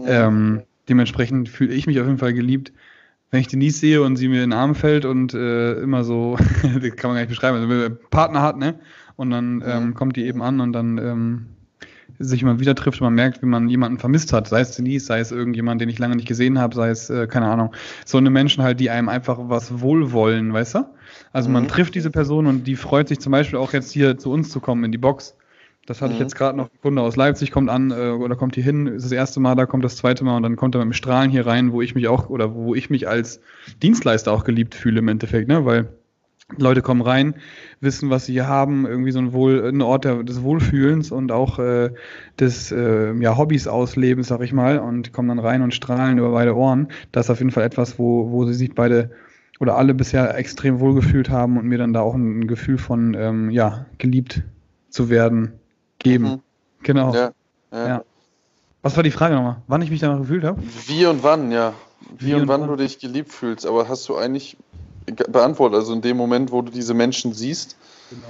Ähm, 0.05 0.63
dementsprechend 0.89 1.49
fühle 1.49 1.73
ich 1.73 1.87
mich 1.87 1.99
auf 1.99 2.05
jeden 2.05 2.19
Fall 2.19 2.33
geliebt, 2.33 2.71
wenn 3.29 3.41
ich 3.41 3.47
Denise 3.47 3.79
sehe 3.79 4.01
und 4.01 4.15
sie 4.15 4.27
mir 4.27 4.43
in 4.43 4.51
den 4.51 4.57
Arm 4.57 4.75
fällt 4.75 5.05
und 5.05 5.33
äh, 5.33 5.73
immer 5.73 6.03
so, 6.03 6.37
das 6.63 6.95
kann 6.95 7.09
man 7.09 7.15
gar 7.15 7.21
nicht 7.21 7.29
beschreiben, 7.29 7.57
also 7.57 7.69
wenn 7.69 7.79
man 7.79 7.97
Partner 8.09 8.41
hat, 8.41 8.57
ne? 8.57 8.79
Und 9.15 9.31
dann 9.31 9.63
ähm, 9.65 9.93
kommt 9.95 10.15
die 10.15 10.25
eben 10.25 10.43
an 10.43 10.59
und 10.59 10.73
dann 10.73 10.97
ähm, 10.99 11.45
sich 12.19 12.41
immer 12.41 12.59
wieder 12.59 12.75
trifft 12.75 13.01
und 13.01 13.05
man 13.05 13.15
merkt, 13.15 13.41
wie 13.41 13.47
man 13.47 13.69
jemanden 13.69 13.99
vermisst 13.99 14.33
hat, 14.33 14.47
sei 14.47 14.61
es 14.61 14.75
Denise, 14.75 15.05
sei 15.05 15.19
es 15.19 15.31
irgendjemand, 15.31 15.81
den 15.81 15.89
ich 15.89 15.99
lange 15.99 16.15
nicht 16.15 16.27
gesehen 16.27 16.59
habe, 16.59 16.75
sei 16.75 16.89
es, 16.89 17.09
äh, 17.09 17.27
keine 17.27 17.47
Ahnung, 17.47 17.73
so 18.05 18.17
eine 18.17 18.29
Menschen 18.29 18.63
halt, 18.63 18.79
die 18.79 18.89
einem 18.89 19.09
einfach 19.09 19.37
was 19.41 19.81
wohlwollen, 19.81 20.53
weißt 20.53 20.75
du? 20.75 20.85
Also 21.33 21.49
mhm. 21.49 21.53
man 21.53 21.67
trifft 21.67 21.95
diese 21.95 22.11
Person 22.11 22.47
und 22.47 22.65
die 22.65 22.75
freut 22.75 23.07
sich 23.07 23.19
zum 23.19 23.31
Beispiel 23.31 23.59
auch 23.59 23.73
jetzt 23.73 23.91
hier 23.91 24.17
zu 24.17 24.31
uns 24.31 24.49
zu 24.49 24.59
kommen 24.59 24.83
in 24.83 24.91
die 24.91 24.97
Box. 24.97 25.36
Das 25.87 26.01
hatte 26.01 26.11
mhm. 26.11 26.15
ich 26.15 26.19
jetzt 26.19 26.35
gerade 26.35 26.55
noch. 26.55 26.65
Ein 26.65 26.81
Kunde 26.81 27.01
aus 27.01 27.15
Leipzig 27.15 27.49
kommt 27.49 27.69
an 27.69 27.91
äh, 27.91 28.09
oder 28.09 28.35
kommt 28.35 28.55
hier 28.55 28.63
hin, 28.63 28.87
ist 28.87 29.05
das 29.05 29.11
erste 29.11 29.39
Mal, 29.39 29.55
da 29.55 29.65
kommt 29.65 29.83
das 29.83 29.95
zweite 29.95 30.23
Mal 30.23 30.35
und 30.35 30.43
dann 30.43 30.57
kommt 30.57 30.75
er 30.75 30.79
mit 30.79 30.87
dem 30.87 30.93
Strahlen 30.93 31.31
hier 31.31 31.47
rein, 31.47 31.71
wo 31.71 31.81
ich 31.81 31.95
mich 31.95 32.07
auch 32.09 32.29
oder 32.29 32.53
wo 32.53 32.75
ich 32.75 32.89
mich 32.89 33.07
als 33.07 33.39
Dienstleister 33.81 34.31
auch 34.31 34.43
geliebt 34.43 34.75
fühle 34.75 34.99
im 34.99 35.07
Endeffekt, 35.07 35.47
ne? 35.47 35.65
Weil 35.65 35.87
Leute 36.57 36.81
kommen 36.81 37.01
rein, 37.01 37.35
wissen, 37.79 38.09
was 38.09 38.25
sie 38.25 38.33
hier 38.33 38.47
haben, 38.47 38.85
irgendwie 38.85 39.11
so 39.11 39.19
ein, 39.19 39.33
Wohl, 39.33 39.65
ein 39.65 39.81
Ort 39.81 40.05
des 40.05 40.43
Wohlfühlens 40.43 41.11
und 41.11 41.31
auch 41.31 41.57
äh, 41.59 41.91
des 42.39 42.71
äh, 42.71 43.13
ja, 43.13 43.37
Hobbys 43.37 43.67
auslebens, 43.67 44.27
sag 44.27 44.41
ich 44.41 44.53
mal, 44.53 44.79
und 44.79 45.13
kommen 45.13 45.29
dann 45.29 45.39
rein 45.39 45.61
und 45.61 45.73
strahlen 45.73 46.17
über 46.17 46.31
beide 46.31 46.55
Ohren. 46.55 46.87
Das 47.11 47.25
ist 47.25 47.29
auf 47.29 47.39
jeden 47.39 47.51
Fall 47.51 47.63
etwas, 47.63 47.97
wo, 47.97 48.31
wo 48.31 48.45
sie 48.45 48.53
sich 48.53 48.75
beide 48.75 49.11
oder 49.59 49.77
alle 49.77 49.93
bisher 49.93 50.37
extrem 50.37 50.79
wohlgefühlt 50.79 51.29
haben 51.29 51.57
und 51.57 51.65
mir 51.65 51.77
dann 51.77 51.93
da 51.93 52.01
auch 52.01 52.15
ein 52.15 52.47
Gefühl 52.47 52.77
von, 52.77 53.13
ähm, 53.13 53.49
ja, 53.49 53.85
geliebt 53.97 54.43
zu 54.89 55.09
werden 55.09 55.53
geben. 55.99 56.25
Mhm. 56.25 56.41
Genau. 56.83 57.13
Ja, 57.13 57.31
ja. 57.71 57.87
ja. 57.87 58.03
Was 58.81 58.95
war 58.95 59.03
die 59.03 59.11
Frage 59.11 59.35
nochmal? 59.35 59.57
Wann 59.67 59.81
ich 59.81 59.89
mich 59.89 59.99
danach 59.99 60.19
gefühlt 60.19 60.43
habe? 60.43 60.61
Wie 60.85 61.05
und 61.05 61.23
wann, 61.23 61.51
ja. 61.51 61.73
Wie, 62.17 62.27
Wie 62.27 62.33
und, 62.35 62.43
und 62.43 62.47
wann, 62.47 62.61
wann 62.61 62.69
du 62.69 62.75
dich 62.75 62.99
geliebt 62.99 63.31
fühlst. 63.31 63.65
Aber 63.65 63.89
hast 63.89 64.07
du 64.07 64.15
eigentlich 64.15 64.57
beantwortet. 65.29 65.79
Also 65.79 65.93
in 65.93 66.01
dem 66.01 66.17
Moment, 66.17 66.51
wo 66.51 66.61
du 66.61 66.71
diese 66.71 66.93
Menschen 66.93 67.33
siehst. 67.33 67.75
Genau. 68.09 68.21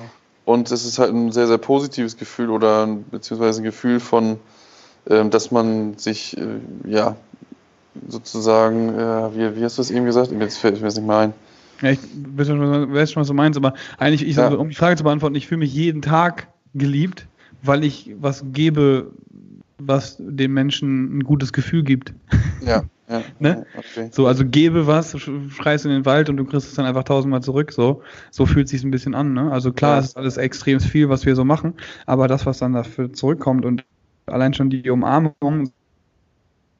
Und 0.46 0.72
es 0.72 0.86
ist 0.86 0.98
halt 0.98 1.14
ein 1.14 1.32
sehr, 1.32 1.48
sehr 1.48 1.58
positives 1.58 2.16
Gefühl 2.18 2.50
oder 2.50 2.88
beziehungsweise 3.12 3.62
ein 3.62 3.66
Gefühl 3.66 4.00
von, 4.00 4.40
äh, 5.06 5.28
dass 5.28 5.52
man 5.52 5.98
sich, 5.98 6.38
äh, 6.38 6.60
ja, 6.86 7.18
sozusagen, 8.08 8.90
äh, 8.90 9.36
wie, 9.36 9.60
wie 9.60 9.64
hast 9.64 9.78
du 9.78 9.82
es 9.82 9.92
eben 9.92 10.06
gesagt? 10.06 10.32
Jetzt 10.32 10.58
fällt 10.58 10.80
mir 10.80 10.88
es 10.88 10.96
nicht 10.96 11.06
mehr 11.06 11.18
ein. 11.18 11.34
Ja, 11.82 11.92
ich 11.92 12.00
weiß 12.12 13.12
schon, 13.12 13.22
was 13.22 13.28
du 13.28 13.34
meinst, 13.34 13.58
aber 13.58 13.74
eigentlich, 13.98 14.28
ich, 14.28 14.38
ja. 14.38 14.48
um 14.48 14.70
die 14.70 14.76
Frage 14.76 14.96
zu 14.96 15.04
beantworten, 15.04 15.36
ich 15.36 15.48
fühle 15.48 15.60
mich 15.60 15.74
jeden 15.74 16.02
Tag 16.02 16.48
geliebt, 16.74 17.28
weil 17.68 17.84
ich 17.84 18.16
was 18.20 18.44
gebe, 18.52 19.12
was 19.78 20.18
den 20.20 20.54
Menschen 20.54 21.18
ein 21.18 21.24
gutes 21.24 21.54
Gefühl 21.54 21.84
gibt. 21.84 22.14
Ja. 22.62 22.84
Ja, 23.10 23.22
ne? 23.40 23.66
okay. 23.78 24.10
So, 24.12 24.28
also 24.28 24.46
gebe 24.46 24.86
was, 24.86 25.18
schreist 25.50 25.86
in 25.86 25.92
den 25.92 26.06
Wald 26.06 26.30
und 26.30 26.38
du 26.38 26.46
kriegst 26.46 26.68
es 26.68 26.76
dann 26.76 26.86
einfach 26.86 27.04
tausendmal 27.04 27.42
zurück. 27.42 27.72
So, 27.72 28.02
so 28.32 28.46
fühlt 28.46 28.68
sich 28.68 28.84
ein 28.84 28.92
bisschen 28.92 29.16
an. 29.16 29.34
Ne? 29.34 29.52
Also 29.52 29.72
klar, 29.72 29.94
ja. 29.94 30.00
es 30.00 30.08
ist 30.08 30.18
alles 30.18 30.38
extrem 30.38 30.80
viel, 30.80 31.10
was 31.10 31.26
wir 31.26 31.36
so 31.36 31.46
machen, 31.46 31.76
aber 32.06 32.28
das, 32.28 32.46
was 32.46 32.60
dann 32.60 32.74
dafür 32.74 33.14
zurückkommt 33.14 33.66
und 33.66 33.86
allein 34.26 34.54
schon 34.54 34.70
die 34.70 34.90
Umarmung, 34.90 35.72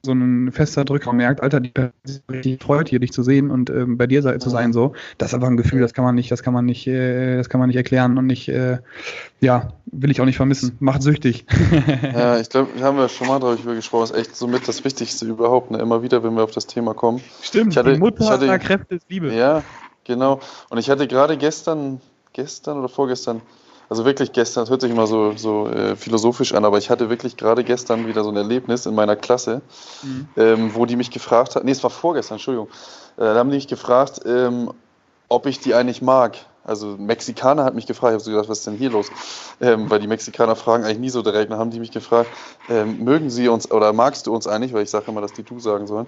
so 0.08 0.14
ein 0.14 0.50
fester 0.52 0.84
Drücker 0.84 1.12
merkt, 1.12 1.42
Alter, 1.42 1.60
die 1.60 1.72
richtig 2.30 2.62
freut 2.62 2.88
hier, 2.88 2.98
dich 2.98 3.12
zu 3.12 3.22
sehen 3.22 3.50
und 3.50 3.70
ähm, 3.70 3.98
bei 3.98 4.06
dir 4.06 4.38
zu 4.40 4.50
sein, 4.50 4.72
so. 4.72 4.94
Das 5.18 5.28
ist 5.28 5.34
einfach 5.34 5.48
ein 5.48 5.56
Gefühl, 5.56 5.80
das 5.80 5.92
kann 5.92 6.04
man 6.04 6.14
nicht, 6.14 6.30
das 6.30 6.42
kann 6.42 6.54
man 6.54 6.64
nicht, 6.64 6.86
äh, 6.86 7.36
das 7.36 7.48
kann 7.48 7.60
man 7.60 7.68
nicht 7.68 7.76
erklären 7.76 8.18
und 8.18 8.26
nicht, 8.26 8.48
äh, 8.48 8.78
ja, 9.40 9.72
will 9.86 10.10
ich 10.10 10.20
auch 10.20 10.24
nicht 10.24 10.36
vermissen. 10.36 10.76
Macht 10.80 11.02
süchtig. 11.02 11.44
ja, 12.02 12.40
ich 12.40 12.48
glaube, 12.48 12.70
wir 12.74 12.84
haben 12.84 12.96
ja 12.96 13.08
schon 13.08 13.28
mal 13.28 13.38
darüber 13.38 13.74
gesprochen, 13.74 14.02
das 14.02 14.10
ist 14.12 14.16
echt 14.16 14.36
somit 14.36 14.66
das 14.66 14.84
Wichtigste 14.84 15.26
überhaupt, 15.26 15.70
ne? 15.70 15.78
Immer 15.78 16.02
wieder, 16.02 16.22
wenn 16.24 16.34
wir 16.34 16.42
auf 16.42 16.52
das 16.52 16.66
Thema 16.66 16.94
kommen. 16.94 17.20
Stimmt, 17.42 17.76
hatte, 17.76 17.92
die 17.92 18.00
Mutter 18.00 18.28
hatte, 18.28 18.44
aller 18.44 18.58
Kräfte 18.58 18.96
ist 18.96 19.06
Liebe. 19.08 19.32
Ja, 19.34 19.62
genau. 20.04 20.40
Und 20.70 20.78
ich 20.78 20.90
hatte 20.90 21.06
gerade 21.06 21.36
gestern, 21.36 22.00
gestern 22.32 22.78
oder 22.78 22.88
vorgestern, 22.88 23.42
also 23.88 24.04
wirklich 24.04 24.32
gestern, 24.32 24.62
das 24.62 24.70
hört 24.70 24.82
sich 24.82 24.90
immer 24.90 25.06
so, 25.06 25.32
so 25.36 25.68
äh, 25.68 25.96
philosophisch 25.96 26.52
an, 26.52 26.64
aber 26.64 26.78
ich 26.78 26.90
hatte 26.90 27.08
wirklich 27.08 27.36
gerade 27.36 27.64
gestern 27.64 28.06
wieder 28.06 28.22
so 28.22 28.30
ein 28.30 28.36
Erlebnis 28.36 28.86
in 28.86 28.94
meiner 28.94 29.16
Klasse, 29.16 29.62
mhm. 30.02 30.28
ähm, 30.36 30.74
wo 30.74 30.84
die 30.84 30.96
mich 30.96 31.10
gefragt 31.10 31.56
hat, 31.56 31.64
nee, 31.64 31.70
es 31.70 31.82
war 31.82 31.90
vorgestern, 31.90 32.36
Entschuldigung, 32.36 32.68
äh, 33.16 33.22
da 33.22 33.36
haben 33.36 33.50
die 33.50 33.56
mich 33.56 33.68
gefragt, 33.68 34.20
ähm, 34.26 34.72
ob 35.28 35.46
ich 35.46 35.60
die 35.60 35.74
eigentlich 35.74 36.02
mag. 36.02 36.36
Also 36.64 36.96
Mexikaner 36.98 37.64
hat 37.64 37.74
mich 37.74 37.86
gefragt, 37.86 38.10
ich 38.10 38.14
habe 38.14 38.24
so 38.24 38.30
gedacht, 38.30 38.50
was 38.50 38.58
ist 38.58 38.66
denn 38.66 38.76
hier 38.76 38.90
los? 38.90 39.10
Ähm, 39.58 39.88
weil 39.88 40.00
die 40.00 40.06
Mexikaner 40.06 40.54
fragen 40.54 40.84
eigentlich 40.84 40.98
nie 40.98 41.08
so 41.08 41.22
direkt, 41.22 41.50
dann 41.50 41.58
haben 41.58 41.70
die 41.70 41.80
mich 41.80 41.92
gefragt, 41.92 42.28
ähm, 42.68 43.04
mögen 43.04 43.30
sie 43.30 43.48
uns 43.48 43.70
oder 43.70 43.94
magst 43.94 44.26
du 44.26 44.34
uns 44.34 44.46
eigentlich, 44.46 44.74
weil 44.74 44.82
ich 44.82 44.90
sage 44.90 45.06
immer, 45.10 45.22
dass 45.22 45.32
die 45.32 45.44
du 45.44 45.60
sagen 45.60 45.86
sollen. 45.86 46.06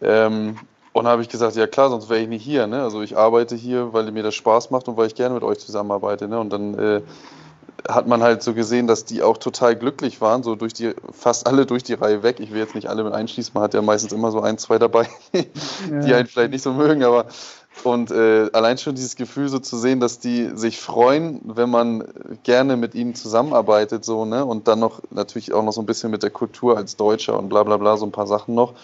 Ähm, 0.00 0.56
und 0.92 1.04
dann 1.04 1.12
habe 1.12 1.22
ich 1.22 1.28
gesagt, 1.28 1.54
ja 1.56 1.66
klar, 1.66 1.90
sonst 1.90 2.08
wäre 2.08 2.20
ich 2.20 2.28
nicht 2.28 2.42
hier. 2.42 2.66
Ne? 2.66 2.82
Also 2.82 3.00
ich 3.02 3.16
arbeite 3.16 3.54
hier, 3.54 3.92
weil 3.92 4.10
mir 4.10 4.22
das 4.24 4.34
Spaß 4.34 4.70
macht 4.70 4.88
und 4.88 4.96
weil 4.96 5.06
ich 5.06 5.14
gerne 5.14 5.34
mit 5.34 5.44
euch 5.44 5.58
zusammenarbeite. 5.58 6.26
Ne? 6.26 6.38
Und 6.40 6.52
dann 6.52 6.74
äh, 6.78 7.02
hat 7.88 8.08
man 8.08 8.22
halt 8.22 8.42
so 8.42 8.54
gesehen, 8.54 8.88
dass 8.88 9.04
die 9.04 9.22
auch 9.22 9.38
total 9.38 9.76
glücklich 9.76 10.20
waren, 10.20 10.42
so 10.42 10.56
durch 10.56 10.72
die, 10.72 10.92
fast 11.12 11.46
alle 11.46 11.64
durch 11.64 11.84
die 11.84 11.94
Reihe 11.94 12.22
weg. 12.22 12.40
Ich 12.40 12.52
will 12.52 12.58
jetzt 12.58 12.74
nicht 12.74 12.88
alle 12.88 13.04
mit 13.04 13.12
einschließen, 13.12 13.52
man 13.54 13.62
hat 13.62 13.74
ja 13.74 13.82
meistens 13.82 14.12
immer 14.12 14.32
so 14.32 14.40
ein, 14.40 14.58
zwei 14.58 14.78
dabei, 14.78 15.08
die 15.32 16.14
einen 16.14 16.26
vielleicht 16.26 16.50
nicht 16.50 16.62
so 16.62 16.72
mögen, 16.72 17.04
aber 17.04 17.26
und 17.84 18.10
äh, 18.10 18.50
allein 18.52 18.78
schon 18.78 18.96
dieses 18.96 19.14
Gefühl 19.14 19.48
so 19.48 19.60
zu 19.60 19.78
sehen, 19.78 20.00
dass 20.00 20.18
die 20.18 20.50
sich 20.54 20.80
freuen, 20.80 21.40
wenn 21.44 21.70
man 21.70 22.04
gerne 22.42 22.76
mit 22.76 22.94
ihnen 22.94 23.14
zusammenarbeitet, 23.14 24.04
so, 24.04 24.24
ne? 24.24 24.44
Und 24.44 24.66
dann 24.68 24.80
noch 24.80 25.00
natürlich 25.10 25.54
auch 25.54 25.62
noch 25.62 25.72
so 25.72 25.80
ein 25.80 25.86
bisschen 25.86 26.10
mit 26.10 26.22
der 26.22 26.30
Kultur 26.30 26.76
als 26.76 26.96
Deutscher 26.96 27.38
und 27.38 27.48
bla 27.48 27.62
bla 27.62 27.76
bla, 27.76 27.96
so 27.96 28.04
ein 28.04 28.12
paar 28.12 28.26
Sachen 28.26 28.54
noch 28.54 28.74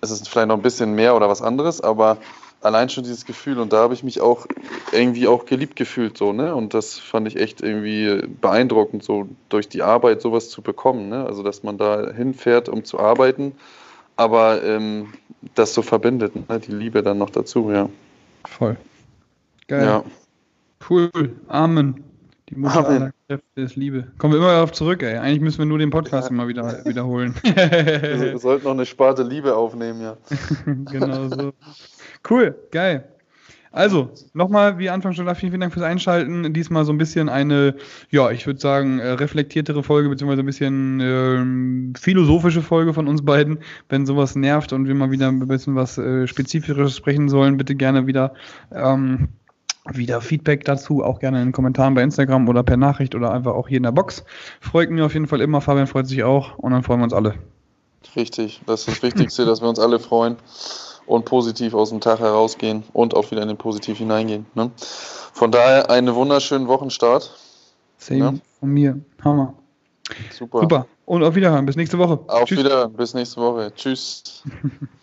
es 0.00 0.10
ist 0.10 0.28
vielleicht 0.28 0.48
noch 0.48 0.56
ein 0.56 0.62
bisschen 0.62 0.94
mehr 0.94 1.16
oder 1.16 1.28
was 1.28 1.42
anderes, 1.42 1.80
aber 1.80 2.18
allein 2.60 2.88
schon 2.88 3.04
dieses 3.04 3.24
Gefühl 3.24 3.58
und 3.58 3.72
da 3.72 3.78
habe 3.78 3.94
ich 3.94 4.02
mich 4.02 4.20
auch 4.20 4.46
irgendwie 4.92 5.28
auch 5.28 5.44
geliebt 5.44 5.76
gefühlt 5.76 6.16
so, 6.16 6.32
ne? 6.32 6.54
Und 6.54 6.74
das 6.74 6.98
fand 6.98 7.28
ich 7.28 7.36
echt 7.36 7.60
irgendwie 7.60 8.26
beeindruckend, 8.40 9.04
so 9.04 9.28
durch 9.48 9.68
die 9.68 9.82
Arbeit 9.82 10.20
sowas 10.20 10.48
zu 10.50 10.62
bekommen, 10.62 11.08
ne? 11.08 11.24
Also 11.24 11.42
dass 11.42 11.62
man 11.62 11.78
da 11.78 12.10
hinfährt, 12.10 12.68
um 12.68 12.84
zu 12.84 12.98
arbeiten, 12.98 13.52
aber 14.16 14.62
ähm, 14.64 15.12
das 15.54 15.74
so 15.74 15.82
verbindet, 15.82 16.34
ne? 16.48 16.60
Die 16.60 16.72
Liebe 16.72 17.02
dann 17.02 17.18
noch 17.18 17.30
dazu, 17.30 17.70
ja. 17.70 17.88
Voll. 18.44 18.76
Geil. 19.68 19.84
Ja. 19.84 20.04
Cool. 20.88 21.10
Amen. 21.48 22.04
Die 22.48 22.54
Mutter 22.54 22.86
Amen. 22.86 23.02
aller 23.02 23.12
Kräfte 23.28 23.60
ist 23.60 23.74
Liebe. 23.76 24.06
Kommen 24.18 24.34
wir 24.34 24.38
immer 24.38 24.52
darauf 24.52 24.70
zurück, 24.70 25.02
ey. 25.02 25.16
Eigentlich 25.16 25.40
müssen 25.40 25.58
wir 25.58 25.66
nur 25.66 25.78
den 25.78 25.90
Podcast 25.90 26.30
immer 26.30 26.46
wieder 26.46 26.62
wiederholen. 26.84 27.34
wir 27.42 28.38
sollten 28.38 28.64
noch 28.64 28.72
eine 28.72 28.86
Sparte 28.86 29.24
Liebe 29.24 29.56
aufnehmen, 29.56 30.00
ja. 30.00 30.16
genau 30.92 31.28
so. 31.28 31.52
Cool, 32.28 32.54
geil. 32.70 33.08
Also, 33.72 34.10
nochmal, 34.32 34.78
wie 34.78 34.88
Anfang 34.88 35.12
schon, 35.12 35.26
vielen, 35.34 35.50
vielen 35.50 35.60
Dank 35.60 35.72
fürs 35.72 35.84
Einschalten. 35.84 36.54
Diesmal 36.54 36.84
so 36.84 36.92
ein 36.92 36.98
bisschen 36.98 37.28
eine, 37.28 37.74
ja, 38.10 38.30
ich 38.30 38.46
würde 38.46 38.60
sagen, 38.60 39.00
äh, 39.00 39.10
reflektiertere 39.10 39.82
Folge, 39.82 40.08
beziehungsweise 40.08 40.42
ein 40.42 40.46
bisschen 40.46 41.00
äh, 41.94 41.98
philosophische 41.98 42.62
Folge 42.62 42.94
von 42.94 43.06
uns 43.06 43.22
beiden. 43.22 43.58
Wenn 43.88 44.06
sowas 44.06 44.34
nervt 44.34 44.72
und 44.72 44.86
wir 44.86 44.94
mal 44.94 45.10
wieder 45.10 45.28
ein 45.28 45.46
bisschen 45.46 45.74
was 45.74 45.98
äh, 45.98 46.26
Spezifisches 46.26 46.96
sprechen 46.96 47.28
sollen, 47.28 47.58
bitte 47.58 47.74
gerne 47.74 48.06
wieder 48.06 48.32
ähm, 48.72 49.28
wieder 49.92 50.20
Feedback 50.20 50.64
dazu, 50.64 51.02
auch 51.02 51.18
gerne 51.18 51.40
in 51.40 51.48
den 51.48 51.52
Kommentaren 51.52 51.94
bei 51.94 52.02
Instagram 52.02 52.48
oder 52.48 52.62
per 52.62 52.76
Nachricht 52.76 53.14
oder 53.14 53.32
einfach 53.32 53.54
auch 53.54 53.68
hier 53.68 53.78
in 53.78 53.82
der 53.82 53.92
Box. 53.92 54.24
Freut 54.60 54.90
mich 54.90 55.02
auf 55.02 55.14
jeden 55.14 55.26
Fall 55.26 55.40
immer, 55.40 55.60
Fabian 55.60 55.86
freut 55.86 56.06
sich 56.06 56.24
auch 56.24 56.58
und 56.58 56.72
dann 56.72 56.82
freuen 56.82 57.00
wir 57.00 57.04
uns 57.04 57.12
alle. 57.12 57.34
Richtig, 58.14 58.62
das 58.66 58.80
ist 58.80 58.88
das 58.88 59.02
Wichtigste, 59.02 59.44
dass 59.44 59.60
wir 59.60 59.68
uns 59.68 59.78
alle 59.78 59.98
freuen 59.98 60.36
und 61.06 61.24
positiv 61.24 61.74
aus 61.74 61.90
dem 61.90 62.00
Tag 62.00 62.18
herausgehen 62.18 62.82
und 62.92 63.14
auch 63.14 63.30
wieder 63.30 63.42
in 63.42 63.48
den 63.48 63.56
Positiv 63.56 63.98
hineingehen. 63.98 64.46
Ne? 64.54 64.70
Von 65.32 65.50
daher 65.50 65.90
einen 65.90 66.14
wunderschönen 66.14 66.68
Wochenstart. 66.68 67.34
Same 67.98 68.20
ja? 68.20 68.34
von 68.60 68.70
mir. 68.70 69.00
Hammer. 69.22 69.54
Super. 70.30 70.60
Super. 70.60 70.86
Und 71.04 71.22
auf 71.22 71.34
Wiederhören. 71.34 71.66
Bis 71.66 71.76
nächste 71.76 71.98
Woche. 71.98 72.18
Auf 72.26 72.44
Tschüss. 72.44 72.58
Wiederhören. 72.58 72.92
Bis 72.92 73.14
nächste 73.14 73.40
Woche. 73.40 73.72
Tschüss. 73.74 74.42